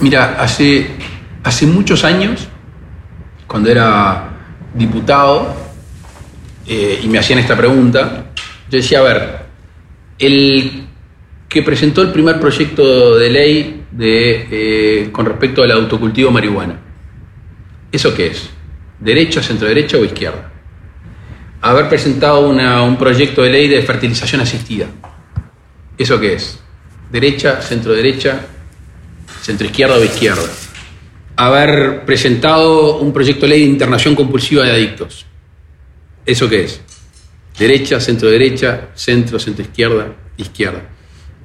[0.00, 0.86] Mira, hace,
[1.42, 2.48] hace muchos años,
[3.46, 4.30] cuando era
[4.74, 5.54] diputado,
[6.66, 8.26] eh, y me hacían esta pregunta,
[8.70, 9.38] yo decía, a ver,
[10.18, 10.86] el
[11.48, 16.80] que presentó el primer proyecto de ley de, eh, con respecto al autocultivo marihuana,
[17.90, 18.48] ¿eso qué es?
[19.00, 20.51] ¿Derecha, centro derecha o izquierda?
[21.72, 24.86] Haber presentado una- un proyecto de ley de fertilización asistida,
[25.96, 26.58] ¿eso qué es?
[27.10, 28.40] ¿Derecha, centro derecha,
[29.40, 30.42] centro izquierda o izquierda.
[31.36, 35.24] Haber presentado un proyecto de ley de internación compulsiva de adictos.
[36.26, 36.82] ¿Eso qué es?
[37.58, 40.82] Derecha, centro derecha, centro, centro izquierda, izquierda.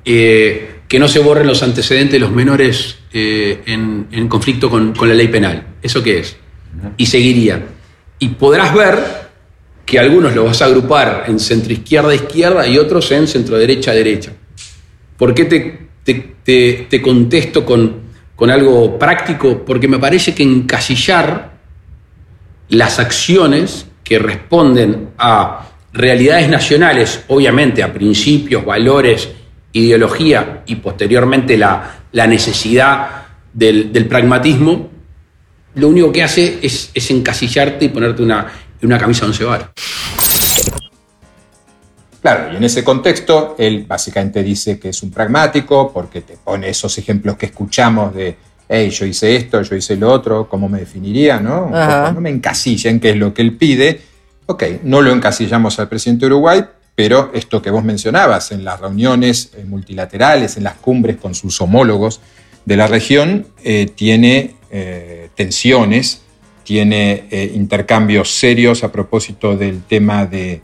[0.03, 5.07] Eh, que no se borren los antecedentes de los menores eh, en, conflicto con, con
[5.07, 5.67] la ley penal.
[5.81, 6.35] ¿Eso qué es?
[6.97, 7.65] Y seguiría.
[8.19, 9.26] Y podrás ver
[9.87, 13.93] que algunos los vas a agrupar en centro izquierda, izquierda y otros en centro derecha,
[13.93, 14.33] derecha.
[15.17, 18.01] ¿Por qué te, te- te- te contesto con,
[18.35, 19.63] con algo práctico?
[19.65, 21.53] Porque me parece que encasillar
[22.67, 29.29] las acciones que responden a realidades nacionales, obviamente a principios, valores,
[29.71, 33.23] ideología y posteriormente la, la necesidad
[33.53, 34.89] del, del pragmatismo,
[35.75, 38.47] lo único que hace es, es encasillarte y ponerte una,
[38.85, 39.69] una camisa once varas.
[42.21, 46.69] Claro, y en ese contexto, él básicamente dice que es un pragmático porque te pone
[46.69, 48.35] esos ejemplos que escuchamos de,
[48.67, 51.39] hey, yo hice esto, yo hice lo otro, ¿cómo me definiría?
[51.39, 51.67] ¿no?
[51.67, 52.01] Un Ajá.
[52.01, 54.01] poco, no me encasillen qué es lo que él pide.
[54.47, 58.79] Ok, no lo encasillamos al presidente de Uruguay, pero esto que vos mencionabas en las
[58.79, 62.21] reuniones eh, multilaterales, en las cumbres con sus homólogos
[62.65, 66.23] de la región, eh, tiene eh, tensiones,
[66.67, 70.59] tiene eh, intercambios serios a propósito del tema de,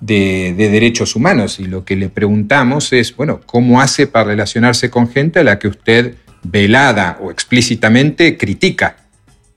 [0.00, 1.58] de, de derechos humanos.
[1.58, 5.58] Y lo que le preguntamos es, bueno, ¿cómo hace para relacionarse con gente a la
[5.58, 8.98] que usted velada o explícitamente critica?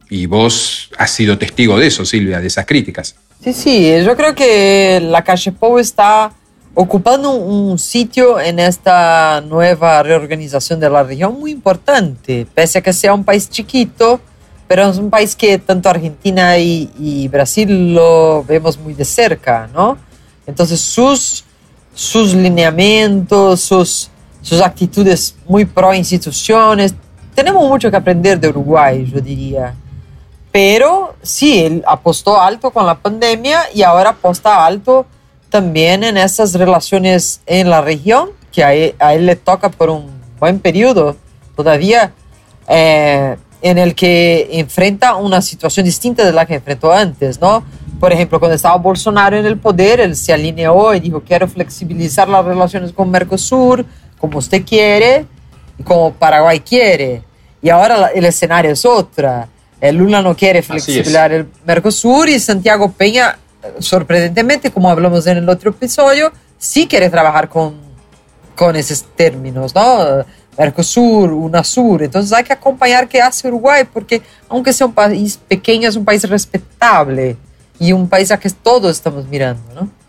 [0.10, 3.15] Y vos has sido testigo de eso, Silvia, de esas críticas.
[3.43, 6.34] Sí, sí, yo creo que la calle Pou está
[6.74, 12.91] ocupando un sitio en esta nueva reorganización de la región muy importante, pese a que
[12.91, 14.19] sea un país chiquito,
[14.67, 19.69] pero es un país que tanto Argentina y, y Brasil lo vemos muy de cerca,
[19.73, 19.97] ¿no?
[20.47, 21.43] Entonces sus,
[21.93, 24.10] sus lineamientos, sus,
[24.41, 26.93] sus actitudes muy pro instituciones,
[27.34, 29.75] tenemos mucho que aprender de Uruguay, yo diría.
[30.51, 35.06] Pero sí, él apostó alto con la pandemia y ahora aposta alto
[35.49, 39.89] también en esas relaciones en la región, que a él, a él le toca por
[39.89, 41.17] un buen periodo
[41.56, 42.13] todavía,
[42.67, 47.63] eh, en el que enfrenta una situación distinta de la que enfrentó antes, ¿no?
[48.00, 52.28] Por ejemplo, cuando estaba Bolsonaro en el poder, él se alineó y dijo, quiero flexibilizar
[52.28, 53.86] las relaciones con Mercosur,
[54.20, 55.26] como usted quiere
[55.78, 57.24] y como Paraguay quiere.
[57.62, 59.48] Y ahora el escenario es otra.
[59.80, 65.38] El Lula no quiere flexibilizar el Mercosur y Santiago Peña, eh, sorprendentemente, como hablamos en
[65.38, 67.76] el otro episodio, sí quiere trabajar con,
[68.56, 70.26] con esos términos, ¿no?
[70.58, 72.04] Mercosur, UNASUR.
[72.04, 76.06] Entonces hay que acompañar qué hace Uruguay, porque aunque sea un país pequeño, es un
[76.06, 77.38] país respetable
[77.80, 80.06] y un país a que todos estamos mirando, ¿no?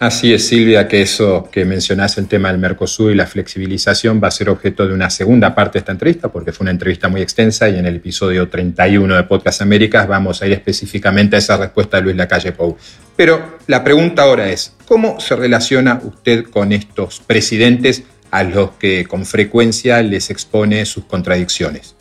[0.00, 4.28] Así es, Silvia, que eso que mencionás, el tema del Mercosur y la flexibilización, va
[4.28, 7.20] a ser objeto de una segunda parte de esta entrevista, porque fue una entrevista muy
[7.20, 11.58] extensa y en el episodio 31 de Podcast Américas vamos a ir específicamente a esa
[11.58, 12.78] respuesta de Luis Lacalle Pou.
[13.14, 19.06] Pero la pregunta ahora es, ¿cómo se relaciona usted con estos presidentes a los que
[19.06, 21.94] con frecuencia les expone sus contradicciones?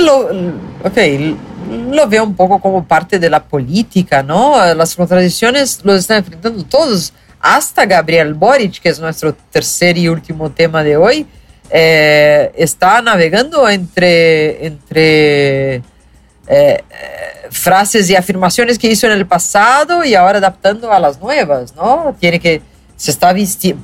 [0.00, 0.28] Lo,
[0.84, 0.98] ok,
[1.90, 4.74] lo veo un poco como parte de la política, ¿no?
[4.74, 10.50] Las contradicciones los están enfrentando todos, hasta Gabriel Boric, que es nuestro tercer y último
[10.50, 11.26] tema de hoy,
[11.70, 15.82] eh, está navegando entre, entre
[16.46, 16.84] eh,
[17.50, 22.14] frases y afirmaciones que hizo en el pasado y ahora adaptando a las nuevas, ¿no?
[22.18, 22.60] Tiene que
[22.96, 23.34] se está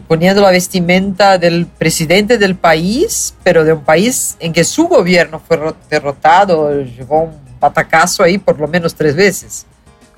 [0.06, 5.40] poniendo la vestimenta del presidente del país, pero de un país en que su gobierno
[5.40, 9.66] fue derrotado, llevó un patacazo ahí por lo menos tres veces.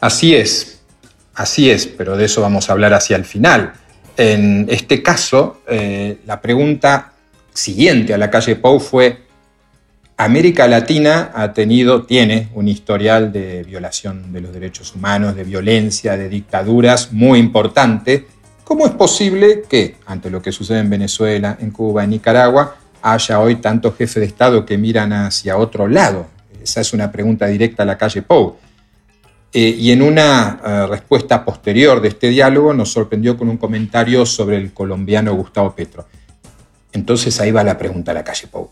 [0.01, 0.81] Así es,
[1.35, 3.73] así es, pero de eso vamos a hablar hacia el final.
[4.17, 7.13] En este caso, eh, la pregunta
[7.55, 9.23] siguiente a la calle Pou fue,
[10.19, 16.17] América Latina ha tenido, tiene un historial de violación de los derechos humanos, de violencia,
[16.17, 18.27] de dictaduras muy importante
[18.65, 23.41] ¿Cómo es posible que, ante lo que sucede en Venezuela, en Cuba, en Nicaragua, haya
[23.41, 26.27] hoy tantos jefes de Estado que miran hacia otro lado?
[26.63, 28.57] Esa es una pregunta directa a la calle Pou.
[29.53, 34.25] Eh, y en una eh, respuesta posterior de este diálogo nos sorprendió con un comentario
[34.25, 36.07] sobre el colombiano Gustavo Petro.
[36.93, 38.71] Entonces ahí va la pregunta a la calle Pou.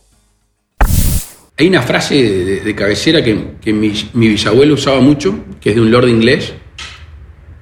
[1.59, 3.35] Hay una frase de, cabecera que,
[3.73, 6.55] mi, mi, bisabuelo usaba mucho, que es de un lord inglés,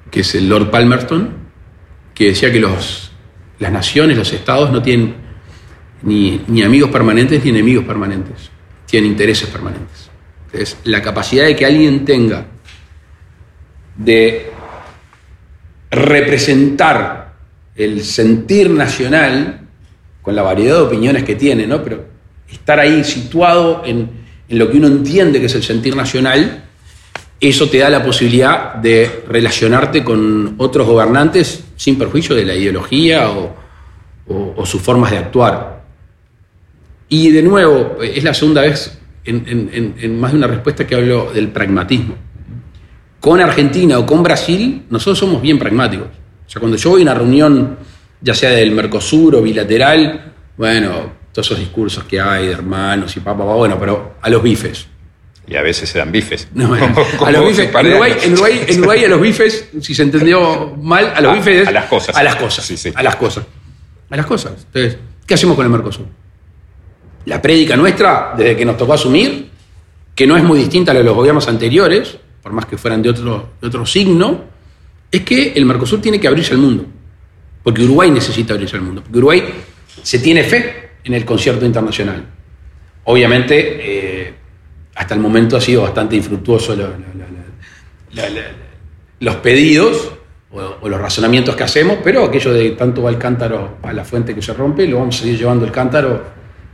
[0.09, 1.48] que es el Lord Palmerston,
[2.19, 3.11] que decía que los,
[3.59, 5.15] las naciones, los estados no tienen
[6.03, 8.51] ni, amigos permanentes ni enemigos permanentes,
[8.85, 10.09] tienen intereses permanentes.
[10.47, 12.45] Entonces, la capacidad de que alguien tenga
[13.95, 14.51] de
[15.89, 17.35] representar
[17.73, 19.61] el sentir nacional
[20.21, 21.81] con la variedad de opiniones que tiene, ¿no?
[21.81, 22.05] Pero
[22.49, 24.09] estar ahí situado en,
[24.49, 26.65] en lo que uno entiende que es el sentir nacional,
[27.39, 33.29] eso te da la posibilidad de relacionarte con otros gobernantes sin perjuicio de la ideología
[33.29, 33.55] o,
[34.65, 35.81] sus formas de actuar.
[37.07, 41.47] Y de nuevo, es la segunda vez en, más de una respuesta que hablo del
[41.47, 42.15] pragmatismo.
[43.19, 46.07] Con Argentina o con Brasil, nosotros somos bien pragmáticos.
[46.45, 47.77] O sea, cuando yo voy a una reunión,
[48.21, 53.21] ya sea del Mercosur o bilateral, bueno, todos esos discursos que hay de hermanos y
[53.21, 54.87] papá, bueno, pero a los bifes.
[55.49, 56.47] Y a veces se dan bifes.
[56.55, 61.67] a los bifes en, Uruguay, a los bifes, si se entendió mal, a los bifes
[61.67, 62.15] A las cosas.
[62.15, 62.63] A las cosas.
[62.65, 62.91] Sí, sí.
[62.93, 63.45] A las cosas.
[64.11, 64.53] A las cosas.
[64.67, 66.05] Entonces, ¿qué hacemos con el Mercosur?
[67.25, 69.49] La prédica nuestra, desde que nos tocó asumir,
[70.13, 73.01] que no es muy distinta a la de los gobiernos anteriores, por más que fueran
[73.01, 74.43] de otro, de otro signo,
[75.11, 76.85] es que el Mercosur tiene que abrirse al mundo.
[77.63, 79.01] Porque Uruguay necesita abrirse al mundo.
[79.01, 79.43] Porque Uruguay
[80.03, 82.25] se tiene fe en el concierto internacional.
[83.05, 84.08] Obviamente, eh,
[84.99, 86.75] hasta el momento ha sido bastante infructuoso
[89.21, 90.11] los pedidos
[90.51, 94.35] o, los razonamientos que hacemos, pero aquello de tanto va el cántaro a la fuente
[94.35, 96.21] que se rompe, lo vamos a seguir llevando el cántaro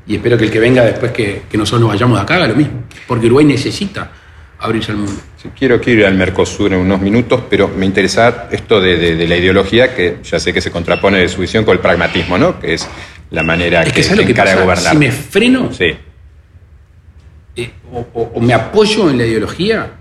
[0.08, 2.56] y espero que el que venga después que, nosotros nos vayamos de acá haga lo
[2.56, 4.10] mismo, porque Uruguay necesita
[4.58, 5.22] abrirse al mundo.
[5.56, 9.94] quiero que ir al Mercosur en unos minutos, pero me interesa esto de, la ideología,
[9.94, 12.60] que ya sé que se contrapone de su visión con el pragmatismo, ¿no?
[12.60, 12.88] que es
[13.30, 14.94] la manera que, se encara de gobernar.
[14.94, 15.96] Si me freno, sí
[17.56, 17.72] eh,
[18.14, 19.92] o, me apoyo en la ideología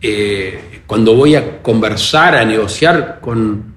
[0.00, 3.74] eh, cuando voy a conversar, a negociar con,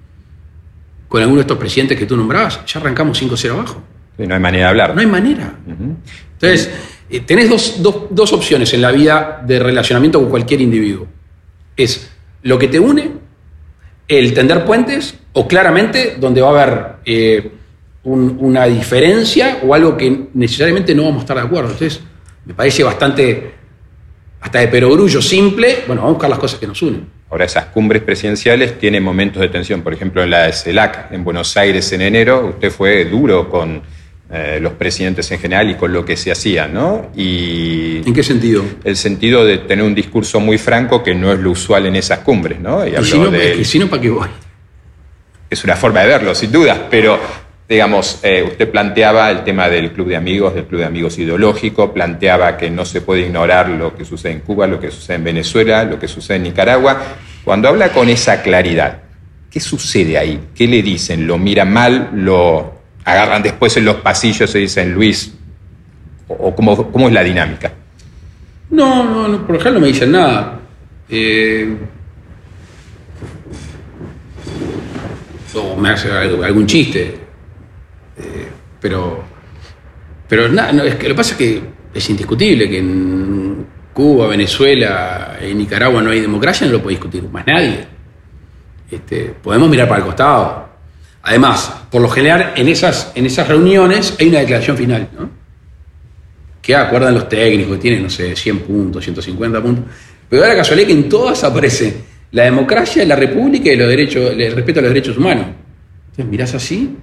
[1.08, 3.82] con alguno de estos presidentes que tú nombrabas, ya arrancamos 5-0 abajo.
[4.18, 4.96] no hay manera de hablar.
[4.96, 5.54] No hay manera.
[5.66, 6.72] Entonces,
[7.10, 11.08] eh, tenés dos, dos, opciones en la vida de relacionamiento con cualquier individuo.
[11.78, 12.10] Es
[12.42, 13.12] lo que te une,
[14.08, 17.52] el tender puentes, o claramente donde va a haber
[18.04, 21.72] una diferencia o algo que necesariamente no vamos a estar de acuerdo.
[21.72, 22.02] Entonces,
[22.46, 23.52] me parece bastante,
[24.42, 27.08] hasta de perogrullo simple, bueno, vamos a buscar las cosas que nos unen.
[27.30, 29.82] Ahora, esas cumbres presidenciales tienen momentos de tensión.
[29.82, 33.82] Por ejemplo, en la de CELAC en Buenos Aires en enero, usted fue duro con
[34.32, 37.12] eh, los presidentes en general y con lo que se hacía, ¿no?
[37.16, 38.64] Y ¿En qué sentido?
[38.84, 42.20] El sentido de tener un discurso muy franco que no es lo usual en esas
[42.20, 42.86] cumbres, ¿no?
[42.86, 44.30] Y, si no, de, si no, ¿para qué voy?
[45.50, 47.20] Es una forma de verlo, sin duda, pero
[47.68, 51.94] digamos, eh, usted planteaba el tema del club de amigos, del club de amigos ideológico,
[51.94, 55.24] planteaba que no se puede ignorar lo que sucede en Cuba, lo que sucede en
[55.24, 57.02] Venezuela, lo que sucede en Nicaragua.
[57.44, 59.00] Cuando habla con esa claridad,
[59.50, 60.40] ¿qué sucede ahí?
[60.54, 61.26] ¿Qué le dicen?
[61.26, 62.10] ¿Lo miran mal?
[62.14, 65.34] ¿Lo agarran después en los pasillos y dicen, Luis?
[66.28, 67.72] ¿O cómo, cómo es la dinámica?
[68.70, 70.60] No, no, por ejemplo no me dicen nada.
[71.10, 71.76] Eh,
[75.56, 77.23] o me hace algún chiste.
[78.18, 78.48] Eh,
[78.80, 79.24] pero,
[80.28, 81.62] pero nada, es que lo que pasa es que
[81.94, 87.24] es indiscutible que en Cuba, Venezuela, en Nicaragua no hay democracia, no lo puede discutir
[87.30, 87.86] más nadie.
[88.90, 90.70] Este, podemos mirar para el costado.
[91.24, 95.30] Además, por lo general, en esas, en esas reuniones hay una declaración final, ¿no?
[96.62, 99.86] Que acuerdan los técnicos, que tienen, no sé, 100 puntos, 150 puntos.
[100.30, 101.96] Pero da la casualidad que en todas aparece
[102.32, 105.46] la democracia, la república y los derechos, el respeto a los derechos humanos.
[106.10, 106.96] Entonces mirás así,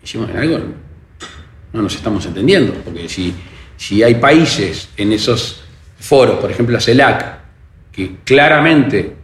[0.00, 0.58] decimos, algo
[1.72, 3.34] no nos estamos entendiendo, porque si,
[3.76, 5.62] si hay países en esos
[5.98, 7.38] foros, por ejemplo la CELAC,
[7.92, 9.14] que claramente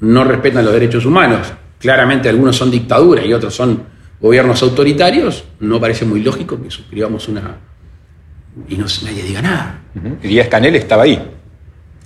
[0.00, 1.48] no respetan los derechos humanos,
[1.78, 3.82] claramente algunos son dictaduras y otros son
[4.20, 7.56] gobiernos autoritarios, no parece muy lógico que suscribamos una...
[8.68, 9.80] y no, nadie diga nada.
[10.22, 11.20] Y Díaz Canel estaba ahí.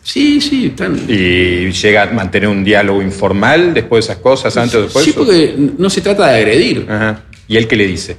[0.02, 0.98] Sí, sí, están...
[1.08, 5.04] Y llega a mantener un diálogo informal después de esas cosas, antes o después.
[5.04, 6.86] Sí, porque no se trata de agredir.
[6.88, 7.22] Ajá.
[7.53, 8.16] ¿Y él qué le dice?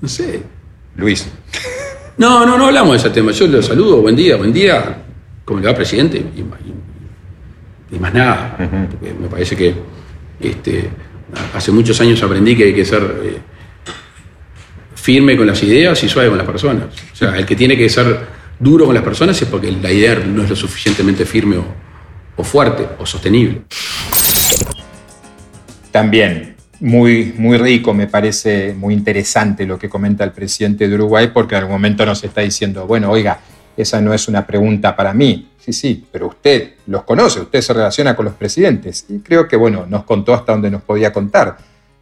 [0.00, 0.40] No sé.
[0.96, 1.28] Luis.
[2.16, 3.32] No, no, no hablamos de ese tema.
[3.32, 4.96] Yo lo saludo, buen día, buen día.
[5.44, 6.16] ¿Cómo le va, presidente?
[6.16, 8.56] Y, y- y más nada.
[8.90, 9.74] Porque me parece que
[10.40, 10.88] este,
[11.54, 13.36] hace muchos años aprendí que hay que ser eh,
[14.94, 16.84] firme con las ideas y suave con las personas.
[17.12, 18.20] O sea, el que tiene que ser
[18.58, 21.64] duro con las personas es porque la idea no es lo suficientemente firme o,
[22.38, 23.64] o fuerte o sostenible.
[25.92, 31.30] También muy, muy rico, me parece muy interesante lo que comenta el presidente de Uruguay,
[31.32, 33.40] porque en algún momento nos está diciendo, bueno, oiga,
[33.76, 35.50] esa no es una pregunta para mí.
[35.58, 39.06] Sí, sí, pero usted los conoce, usted se relaciona con los presidentes.
[39.08, 41.56] Y creo que, bueno, nos contó hasta donde nos podía contar.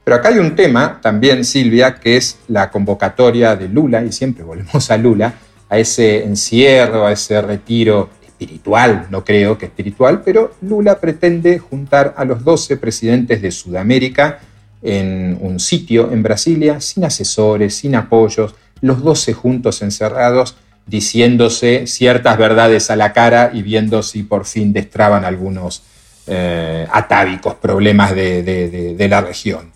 [0.04, 4.44] Pero acá hay un tema también, Silvia, que es la convocatoria de Lula, y siempre
[4.44, 5.34] volvemos a Lula,
[5.68, 12.14] a ese encierro, a ese retiro espiritual, no creo que espiritual, pero Lula pretende juntar
[12.16, 14.40] a los 12 presidentes de Sudamérica
[14.82, 20.56] en un sitio en Brasilia, sin asesores, sin apoyos, los 12 juntos encerrados,
[20.86, 25.82] diciéndose ciertas verdades a la cara y viendo si por fin destraban algunos
[26.28, 29.72] eh, atávicos problemas de, la región.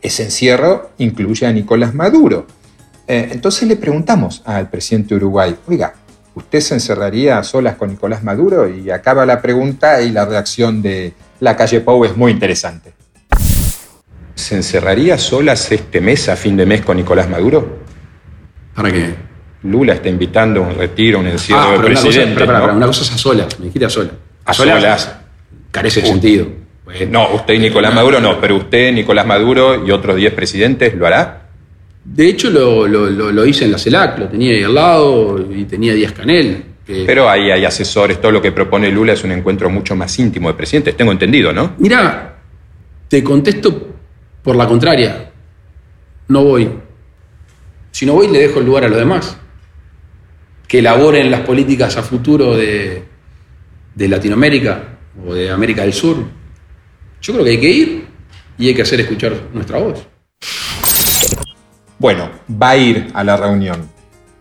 [0.00, 2.46] Ese encierro incluye a Nicolás Maduro.
[3.06, 5.94] Eh, entonces le preguntamos al presidente de Uruguay, oiga,
[6.34, 8.68] ¿usted se encerraría a solas con Nicolás Maduro?
[8.68, 12.97] Y acaba la pregunta y la reacción de la calle Pau es muy interesante.
[14.38, 17.78] ¿Se encerraría a solas este mes, a fin de mes, con Nicolás Maduro?
[18.72, 19.12] ¿Para qué?
[19.64, 22.34] Lula está invitando a un retiro, un encierro Ah, de pero una cosa, presidente.
[22.38, 22.60] pero, ¿no?
[22.60, 24.12] pero una cosa es a solas, me dijiste a solas.
[24.44, 25.16] A solas.
[25.72, 26.12] Carece de Uy.
[26.12, 26.46] sentido.
[27.10, 31.04] No, usted y Nicolás Maduro no, pero usted, Nicolás Maduro y otros 10 presidentes, ¿lo
[31.08, 31.48] hará?
[32.04, 35.44] De hecho, lo, lo, lo, lo hice en la CELAC, lo tenía ahí al lado
[35.52, 36.62] y tenía Díaz Canel.
[36.86, 40.16] que- Pero ahí hay asesores, todo lo que propone Lula es un encuentro mucho más
[40.20, 41.72] íntimo de presidentes, tengo entendido, ¿no?
[41.78, 42.36] Mira,
[43.08, 43.96] te contesto
[44.42, 45.30] por la contraria.
[46.28, 46.70] No voy.
[47.90, 49.36] Si no voy, le dejo el lugar a los demás.
[50.66, 53.02] Que elaboren las políticas a futuro de,
[53.94, 56.16] de Latinoamérica o de América del Sur.
[57.20, 58.06] Yo creo que hay que ir
[58.58, 60.06] y hay que hacer escuchar nuestra voz.
[61.98, 63.90] Bueno, va a ir a la reunión.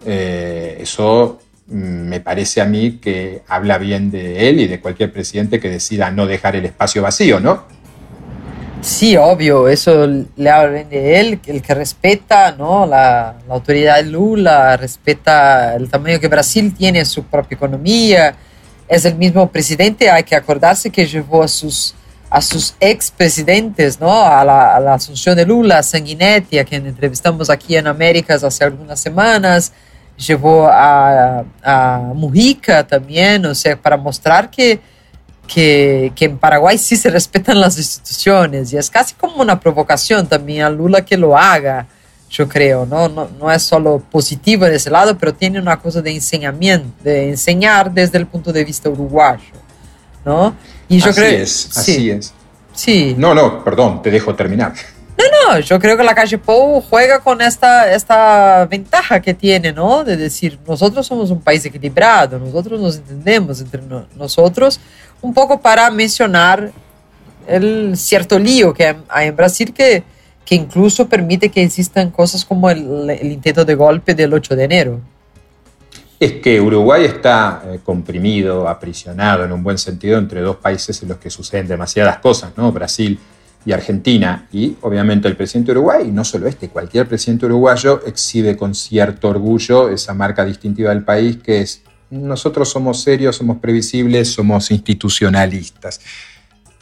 [0.05, 5.11] Eh, eso mm, me parece a mí que habla bien de él y de cualquier
[5.11, 7.65] presidente que decida no dejar el espacio vacío, ¿no?
[8.81, 12.85] Sí, obvio, eso le habla bien de él, el que respeta ¿no?
[12.85, 18.35] la, autoridad de Lula, respeta el tamaño que Brasil tiene, su propia economía,
[18.87, 21.95] es el mismo presidente, hay que acordarse que llevó a sus,
[22.29, 24.11] a sus expresidentes ¿no?
[24.11, 28.43] a, la, a la asunción de Lula, a Sanguinetti, a quien entrevistamos aquí en Américas
[28.43, 29.73] hace algunas semanas,
[30.17, 34.79] llevó a, a Mujica también, o sea, para mostrar que
[35.47, 40.27] que, que, en Paraguay sí se respetan las instituciones y es casi como una provocación
[40.27, 41.87] también a Lula que lo haga,
[42.29, 43.07] yo creo, ¿no?
[43.07, 47.29] No, no es solo positivo en ese lado, pero tiene una cosa de enseñamiento, de
[47.29, 49.53] enseñar desde el punto de vista uruguayo,
[50.25, 50.53] ¿no?
[50.89, 52.33] Y yo así creo, es, sí, así es.
[52.73, 53.15] Sí.
[53.17, 54.73] No, no, perdón, te dejo terminar.
[55.17, 59.73] No, no, yo creo que la calle Pou juega con esta, esta ventaja que tiene,
[59.73, 60.03] ¿no?
[60.03, 64.79] De decir, nosotros somos un país equilibrado, nosotros nos entendemos entre no, nosotros,
[65.21, 66.71] un poco para mencionar
[67.47, 70.03] el cierto lío que hay en Brasil que,
[70.45, 75.01] que incluso permite que existan cosas como el, intento de golpe del 8 de enero.
[76.19, 81.09] Es que Uruguay está eh, comprimido, aprisionado en un buen sentido entre dos países en
[81.09, 82.71] los que suceden demasiadas cosas, ¿no?
[82.71, 83.19] Brasil
[83.65, 84.47] y Argentina.
[84.51, 88.73] Y obviamente el presidente de Uruguay, y no solo este, cualquier presidente uruguayo exhibe con
[88.73, 94.71] cierto orgullo esa marca distintiva del país que es nosotros somos serios, somos previsibles, somos
[94.71, 95.99] institucionalistas.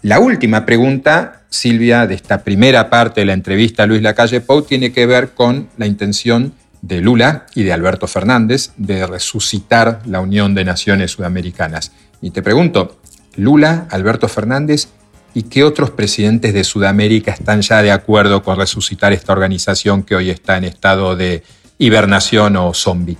[0.01, 4.61] La última pregunta, Silvia, de esta primera parte de la entrevista a Luis Lacalle Pou,
[4.61, 10.19] tiene que ver con la intención de Lula y de Alberto Fernández de resucitar la
[10.19, 11.91] Unión de Naciones Sudamericanas.
[12.21, 12.99] Y te pregunto,
[13.35, 14.89] Lula, Alberto Fernández
[15.33, 20.15] y qué otros presidentes de Sudamérica están ya de acuerdo con resucitar esta organización que
[20.15, 21.43] hoy está en estado de
[21.79, 23.17] hibernación o zombie.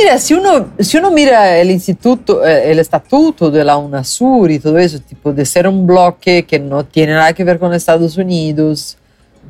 [0.00, 4.58] Mira, si uno, si uno mira el instituto, eh, el estatuto de la UNASUR y
[4.58, 8.16] todo eso, tipo de ser un bloque que no tiene nada que ver con Estados
[8.16, 8.96] Unidos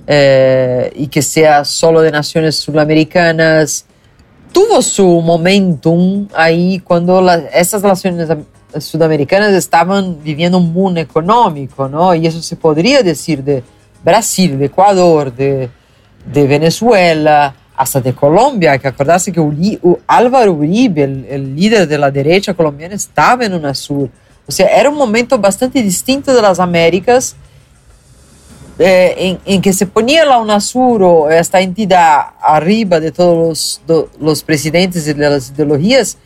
[0.08, 3.84] eh, y que sea solo de naciones sudamericanas,
[4.50, 7.24] tuvo su momentum ahí cuando
[7.54, 8.28] esas naciones
[8.76, 12.12] sudamericanas estaban viviendo un boom económico, ¿no?
[12.12, 13.62] Y eso se podría decir de
[14.02, 15.70] Brasil, de Ecuador, de,
[16.26, 18.72] de Venezuela, hasta de Colombia.
[18.72, 19.40] Hay que acordarse que
[20.06, 24.10] Álvaro Uribe, el, líder de la derecha colombiana, estaba en UNASUR.
[24.46, 27.36] O sea, era un momento bastante distinto de las Américas
[28.78, 34.42] eh, en, que se ponía la UNASUR o esta entidad arriba de todos los, los
[34.42, 36.18] presidentes y de las ideologías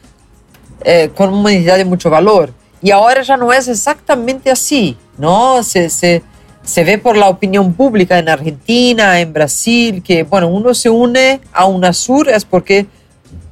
[0.82, 2.52] eh, con una entidad de mucho valor.
[2.82, 5.62] Y ahora ya no es exactamente así, ¿no?
[5.62, 6.24] Se, se,
[6.64, 11.40] se ve por la opinión pública en Argentina, en Brasil, que bueno, uno se une
[11.52, 12.86] a UNASUR es porque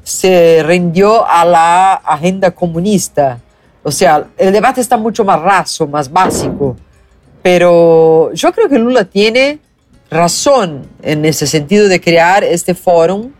[0.02, 3.38] se rindió a la agenda comunista.
[3.82, 6.76] O sea, el debate está mucho más raso, más básico.
[7.42, 9.58] Pero yo creo que Lula tiene
[10.10, 13.30] razón en ese sentido de crear este foro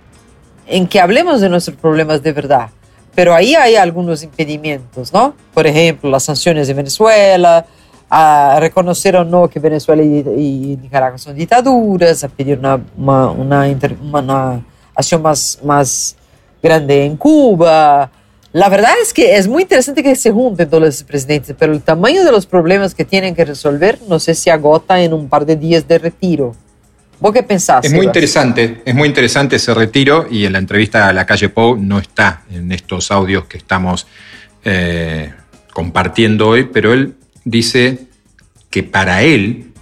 [0.67, 2.71] en que hablemos de nuestros problemas de verdad.
[3.15, 5.35] Pero ahí hay algunos impedimentos, ¿no?
[5.55, 7.67] Por ejemplo, las sanciones de Venezuela,
[8.15, 14.63] a reconocer o no que Venezuela y, Nicaragua son dictaduras, a pedir una, una,
[14.95, 16.15] acción más, más
[16.63, 18.11] grande en Cuba.
[18.53, 21.81] La verdad es que es muy interesante que se junten todos los presidentes, pero el
[21.81, 25.47] tamaño de los problemas que tienen que resolver no sé si agota en un par
[25.47, 26.55] de días de retiro.
[27.19, 27.83] ¿Vos qué pensás?
[27.83, 31.49] Es muy interesante, es muy interesante ese retiro y en la entrevista a la calle
[31.49, 34.07] Pou no está en estos audios que estamos
[34.67, 35.33] eh,
[35.73, 38.07] compartiendo hoy, pero él dice
[38.71, 39.73] que para él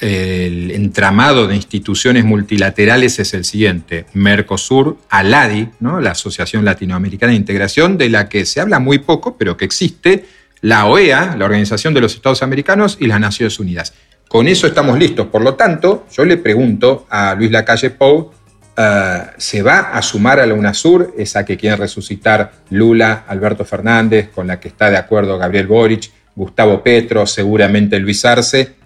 [0.00, 4.06] el entramado de instituciones multilaterales es el siguiente.
[4.14, 6.00] Mercosur, ALADI, ¿no?
[6.00, 10.24] la Asociación Latinoamericana de Integración, de la que se habla muy poco, pero que existe,
[10.60, 13.94] la OEA, la Organización de los Estados Americanos, y las Naciones Unidas.
[14.28, 15.28] Con eso estamos listos.
[15.28, 18.30] Por lo tanto, yo le pregunto a Luis Lacalle Pou,
[18.76, 24.28] eh, ¿se va a sumar a la UNASUR, esa que quiere resucitar Lula, Alberto Fernández,
[24.28, 28.76] con la que está de acuerdo Gabriel Boric, Gustavo Petro, seguramente Luis Arce.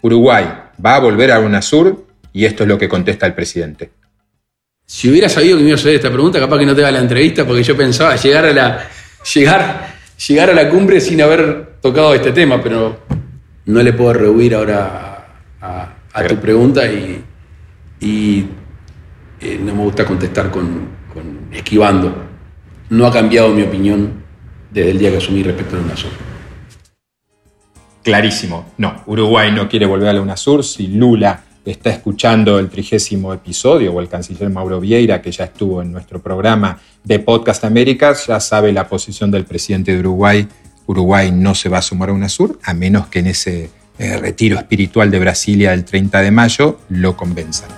[0.00, 0.44] Uruguay
[0.84, 3.90] va a volver a UNASUR y esto es lo que contesta el presidente.
[4.86, 6.92] Si hubiera sabido que me iba a hacer esta pregunta, capaz que no te da
[6.92, 8.88] la entrevista porque yo pensaba llegar a la,
[9.34, 9.94] llegar,
[10.28, 13.00] llegar a la cumbre sin haber tocado este tema, pero
[13.66, 15.26] no le puedo rehuir ahora
[15.60, 17.24] a, tu pregunta y,
[19.40, 22.14] eh, no me gusta contestar con, con, esquivando.
[22.90, 24.22] No ha cambiado mi opinión
[24.70, 26.29] desde el día que asumí respecto a UNASUR
[28.02, 28.66] clarísimo.
[28.78, 30.64] No, Uruguay no quiere volver a la UNASUR.
[30.64, 35.82] Si Lula está escuchando el trigésimo episodio o el canciller Mauro Vieira, que ya estuvo
[35.82, 40.46] en nuestro programa de Podcast Américas, ya sabe la posición del presidente de Uruguay.
[40.86, 44.56] Uruguay no se va a sumar a UNASUR, a menos que en ese eh, retiro
[44.58, 47.68] espiritual de Brasilia del 30 de mayo lo convenzan.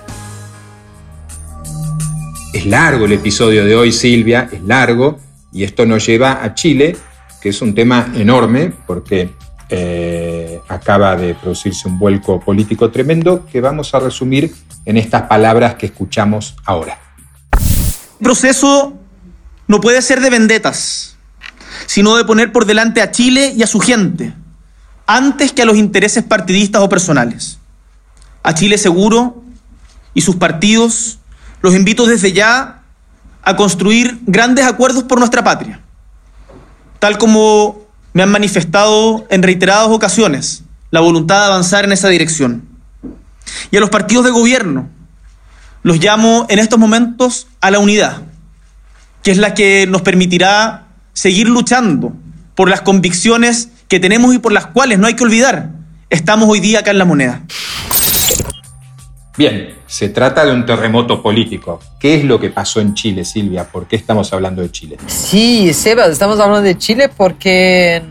[2.53, 5.19] Es largo el episodio de hoy, Silvia, es largo,
[5.51, 6.95] y esto nos lleva a Chile,
[7.41, 9.31] que es un tema enorme, porque
[9.75, 14.53] eh, acaba de producirse un vuelco político tremendo que vamos a resumir
[14.85, 16.99] en estas palabras que escuchamos ahora.
[17.51, 18.93] El proceso
[19.67, 21.17] no puede ser de vendetas,
[21.87, 24.35] sino de poner por delante a Chile y a su gente,
[25.07, 27.57] antes que a los intereses partidistas o personales.
[28.43, 29.41] A Chile seguro
[30.13, 31.17] y sus partidos
[31.63, 32.83] los invito desde ya
[33.41, 35.79] a construir grandes acuerdos por nuestra patria,
[36.99, 37.82] tal como
[38.13, 42.63] me han manifestado en reiteradas ocasiones la voluntad de avanzar en esa dirección.
[43.71, 44.89] Y a los partidos de gobierno
[45.81, 48.21] los llamo en estos momentos a la unidad,
[49.23, 52.13] que es la que nos permitirá seguir luchando
[52.55, 55.71] por las convicciones que tenemos y por las cuales no hay que olvidar.
[56.09, 57.41] Estamos hoy día acá en la moneda.
[59.35, 61.79] Bien, se trata de un terremoto político.
[61.99, 63.67] ¿Qué es lo que pasó en Chile, Silvia?
[63.67, 64.97] ¿Por qué estamos hablando de Chile?
[65.07, 68.03] Sí, Sebas, estamos hablando de Chile porque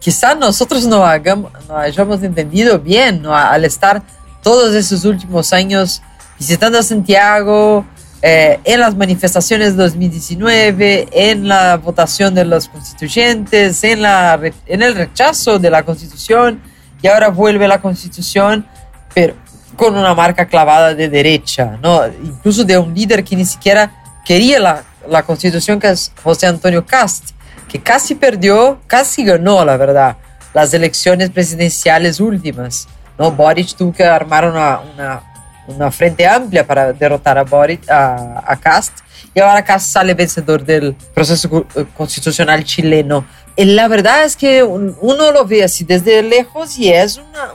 [0.00, 4.02] quizás nosotros no, hagamos, no hayamos entendido bien al estar
[4.42, 6.02] todos esos últimos años
[6.38, 7.84] visitando Santiago,
[8.22, 15.60] eh, en las manifestaciones de 2019, en la votación de los constituyentes, en el rechazo
[15.60, 16.60] de la constitución
[17.00, 18.66] y ahora vuelve la constitución,
[19.14, 19.34] pero
[19.76, 22.06] con una marca clavada de derecha, ¿no?
[22.06, 26.84] Incluso de un líder que ni siquiera quería la, la constitución, que es José Antonio
[26.84, 27.30] Cast,
[27.68, 30.16] que casi perdió, casi ganó, la verdad,
[30.54, 32.88] las elecciones presidenciales últimas.
[33.18, 33.30] ¿no?
[33.30, 35.22] Boric tuvo que armar una, una,
[35.68, 39.00] una frente amplia para derrotar a, Boric, a, a Cast
[39.34, 43.26] y ahora Cast sale vencedor del proceso eh, constitucional chileno.
[43.54, 47.52] Y la verdad es que uno lo ve así desde lejos y es una,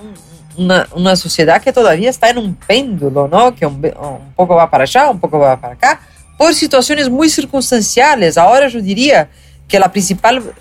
[0.62, 3.54] una, una sociedad que todavía está en un péndulo, ¿no?
[3.56, 6.02] que un, un poco va para allá, un poco va para acá,
[6.38, 8.38] por situaciones muy circunstanciales.
[8.38, 9.30] Ahora yo diría
[9.68, 10.54] que la principal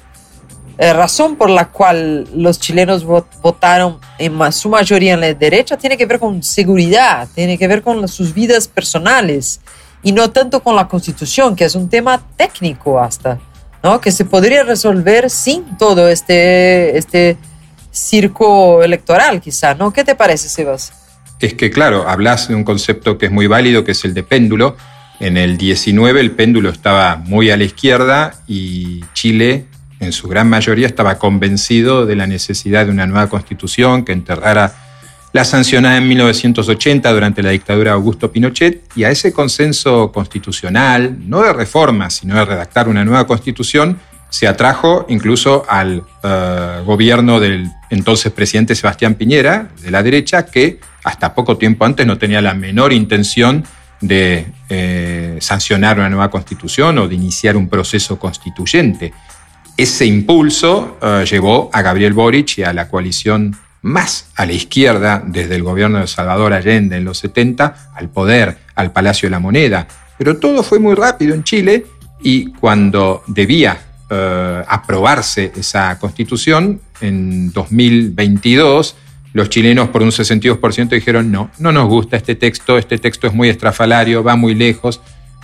[0.78, 5.94] eh, razón por la cual los chilenos votaron en su mayoría en la derecha tiene
[5.98, 9.60] que ver con seguridad, tiene que ver con sus vidas personales
[10.02, 13.38] y no tanto con la constitución, que es un tema técnico hasta,
[13.82, 14.00] ¿no?
[14.00, 17.36] que se podría resolver sin todo este, este
[18.00, 19.92] circo electoral quizá, ¿no?
[19.92, 20.92] ¿Qué te parece, Sebas?
[21.40, 24.22] Es que, claro, hablas de un concepto que es muy válido, que es el de
[24.22, 24.76] péndulo.
[25.20, 29.66] En el 19 el péndulo estaba muy a la izquierda y Chile
[30.00, 34.72] en su gran mayoría estaba convencido de la necesidad de una nueva constitución que enterrara
[35.32, 41.18] la sancionada en 1980 durante la dictadura de Augusto Pinochet y a ese consenso constitucional,
[41.28, 44.00] no de reforma, sino de redactar una nueva constitución,
[44.30, 50.80] se atrajo incluso al eh, gobierno del entonces presidente Sebastián Piñera, de la derecha, que
[51.04, 53.64] hasta poco tiempo antes no tenía la menor intención
[54.00, 59.12] de eh, sancionar una nueva constitución o de iniciar un proceso constituyente.
[59.76, 65.22] Ese impulso eh, llevó a Gabriel Boric y a la coalición más a la izquierda
[65.24, 69.40] desde el gobierno de Salvador Allende en los 70 al poder, al Palacio de la
[69.40, 69.88] Moneda.
[70.18, 71.86] Pero todo fue muy rápido en Chile
[72.22, 73.78] y cuando debía
[74.10, 78.96] eh, aprobarse esa constitución en 2022,
[79.32, 83.32] los chilenos por un 62% dijeron no, no nos gusta este texto, este texto es
[83.32, 85.00] muy estrafalario, va muy lejos,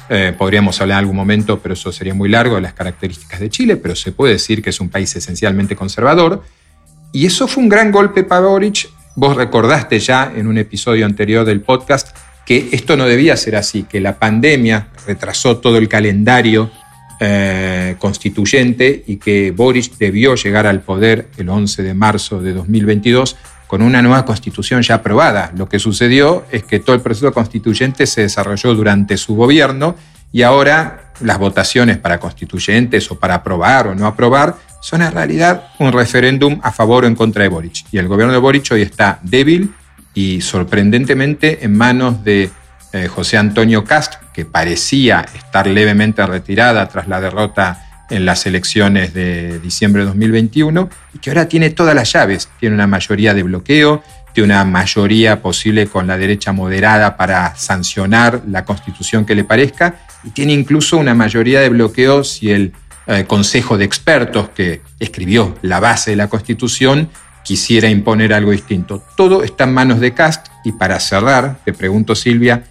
[0.09, 3.51] eh, podríamos hablar en algún momento, pero eso sería muy largo, de las características de
[3.51, 6.43] Chile, pero se puede decir que es un país esencialmente conservador.
[7.13, 8.89] Y eso fue un gran golpe para Boric.
[9.15, 13.85] Vos recordaste ya en un episodio anterior del podcast que esto no debía ser así,
[13.85, 16.71] que la pandemia retrasó todo el calendario
[17.21, 23.37] eh, constituyente y que Boric debió llegar al poder el 11 de marzo de 2022
[23.67, 25.53] con una nueva constitución ya aprobada.
[25.57, 29.97] Lo que sucedió es que todo el proceso constituyente se desarrolló durante su gobierno
[30.33, 35.69] y ahora las votaciones para constituyentes o para aprobar o no aprobar son en realidad
[35.79, 37.87] un referéndum a favor o en contra de Boric.
[37.91, 39.73] Y el gobierno de Boric hoy está débil
[40.15, 42.51] y sorprendentemente en manos de
[42.97, 49.13] eh, José Antonio Cast, que parecía estar levemente retirada tras la derrota en las elecciones
[49.13, 52.49] de diciembre de 2021 y que ahora tiene todas las llaves.
[52.59, 58.43] Tiene una mayoría de bloqueo, tiene una mayoría posible con la derecha moderada para sancionar
[58.49, 62.73] la constitución que le parezca y tiene incluso una mayoría de bloqueo si el
[63.07, 67.09] eh, Consejo de Expertos que escribió la base de la constitución
[67.45, 69.05] quisiera imponer algo distinto.
[69.17, 72.65] Todo está en manos de Cast y para cerrar, te pregunto Silvia,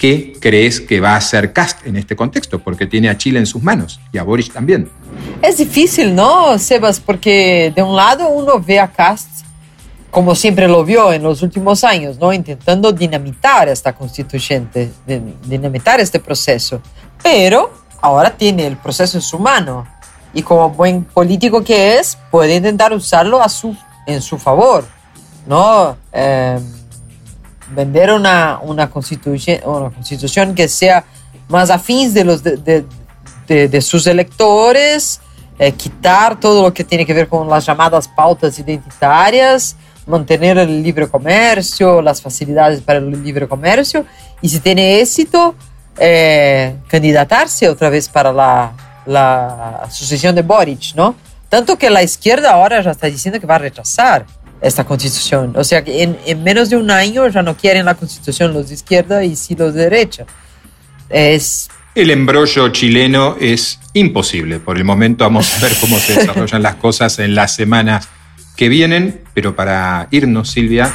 [0.00, 2.58] ¿Qué crees que va a hacer Cast en este contexto?
[2.58, 4.90] Porque tiene a Chile en sus manos y a Boris también.
[5.42, 6.98] Es difícil, ¿no, Sebas?
[6.98, 9.28] Porque de un lado uno ve a Cast
[10.10, 12.32] como siempre lo vio en los últimos años, ¿no?
[12.32, 14.90] Intentando dinamitar esta constituyente,
[15.44, 16.80] dinamitar este proceso.
[17.22, 17.70] Pero
[18.00, 19.86] ahora tiene el proceso en su mano
[20.32, 23.76] y como buen político que es, puede intentar usarlo a su,
[24.06, 24.86] en su favor,
[25.46, 25.94] ¿no?
[26.10, 26.58] Eh,
[27.70, 31.04] vender una, una, constitución, una constitución que sea
[31.48, 32.84] más afín de, los, de,
[33.46, 35.20] de, de, sus electores,
[35.58, 40.82] eh, quitar todo lo que tiene que ver con las llamadas pautas identitarias, mantener el
[40.82, 44.04] libre comercio, las facilidades para el libre comercio,
[44.40, 45.54] y si tiene éxito,
[45.98, 48.72] eh, candidatarse otra vez para la,
[49.06, 51.14] la sucesión de Boric, ¿no?
[51.48, 54.24] Tanto que la izquierda ahora ya está diciendo que va a rechazar
[54.60, 55.54] esta constitución.
[55.56, 58.74] O sea que en, menos de un año ya no quieren la constitución los de
[58.74, 60.26] izquierda y sí los de derecha.
[61.08, 61.68] Es...
[61.94, 64.60] El embrollo chileno es imposible.
[64.60, 68.08] Por el momento vamos a ver cómo se desarrollan las cosas en las semanas
[68.56, 70.92] que vienen, pero para irnos, Silvia,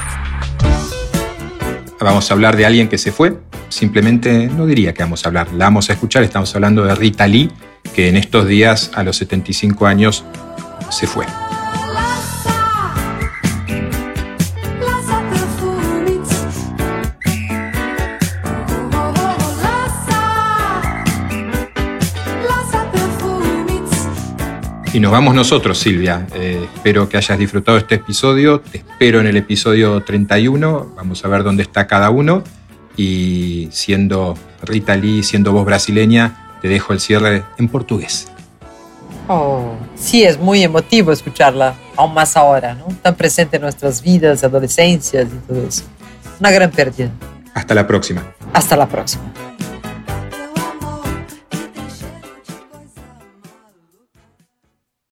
[2.00, 3.38] vamos a hablar de alguien que se fue.
[3.70, 6.24] Simplemente no diría que vamos a hablar, la vamos a escuchar.
[6.24, 7.52] Estamos hablando de Rita Lee,
[7.94, 10.24] que en estos días, a los 75 años,
[10.92, 11.26] se fue.
[24.96, 26.26] Y nos vamos nosotros, Silvia.
[26.36, 28.62] Eh, espero que hayas disfrutado este episodio.
[28.62, 30.94] Te espero en el episodio 31.
[30.96, 32.44] Vamos a ver dónde está cada uno.
[32.96, 38.30] Y siendo Rita Lee, siendo voz brasileña, te dejo el cierre en portugués.
[39.28, 42.86] Oh, sí, es muy emotivo escucharla, aún más ahora, ¿no?
[43.02, 45.84] Tan presente en nuestras vidas, adolescencias y todo eso.
[46.40, 47.12] Una gran pérdida.
[47.54, 48.24] Hasta la próxima.
[48.54, 49.26] Hasta la próxima.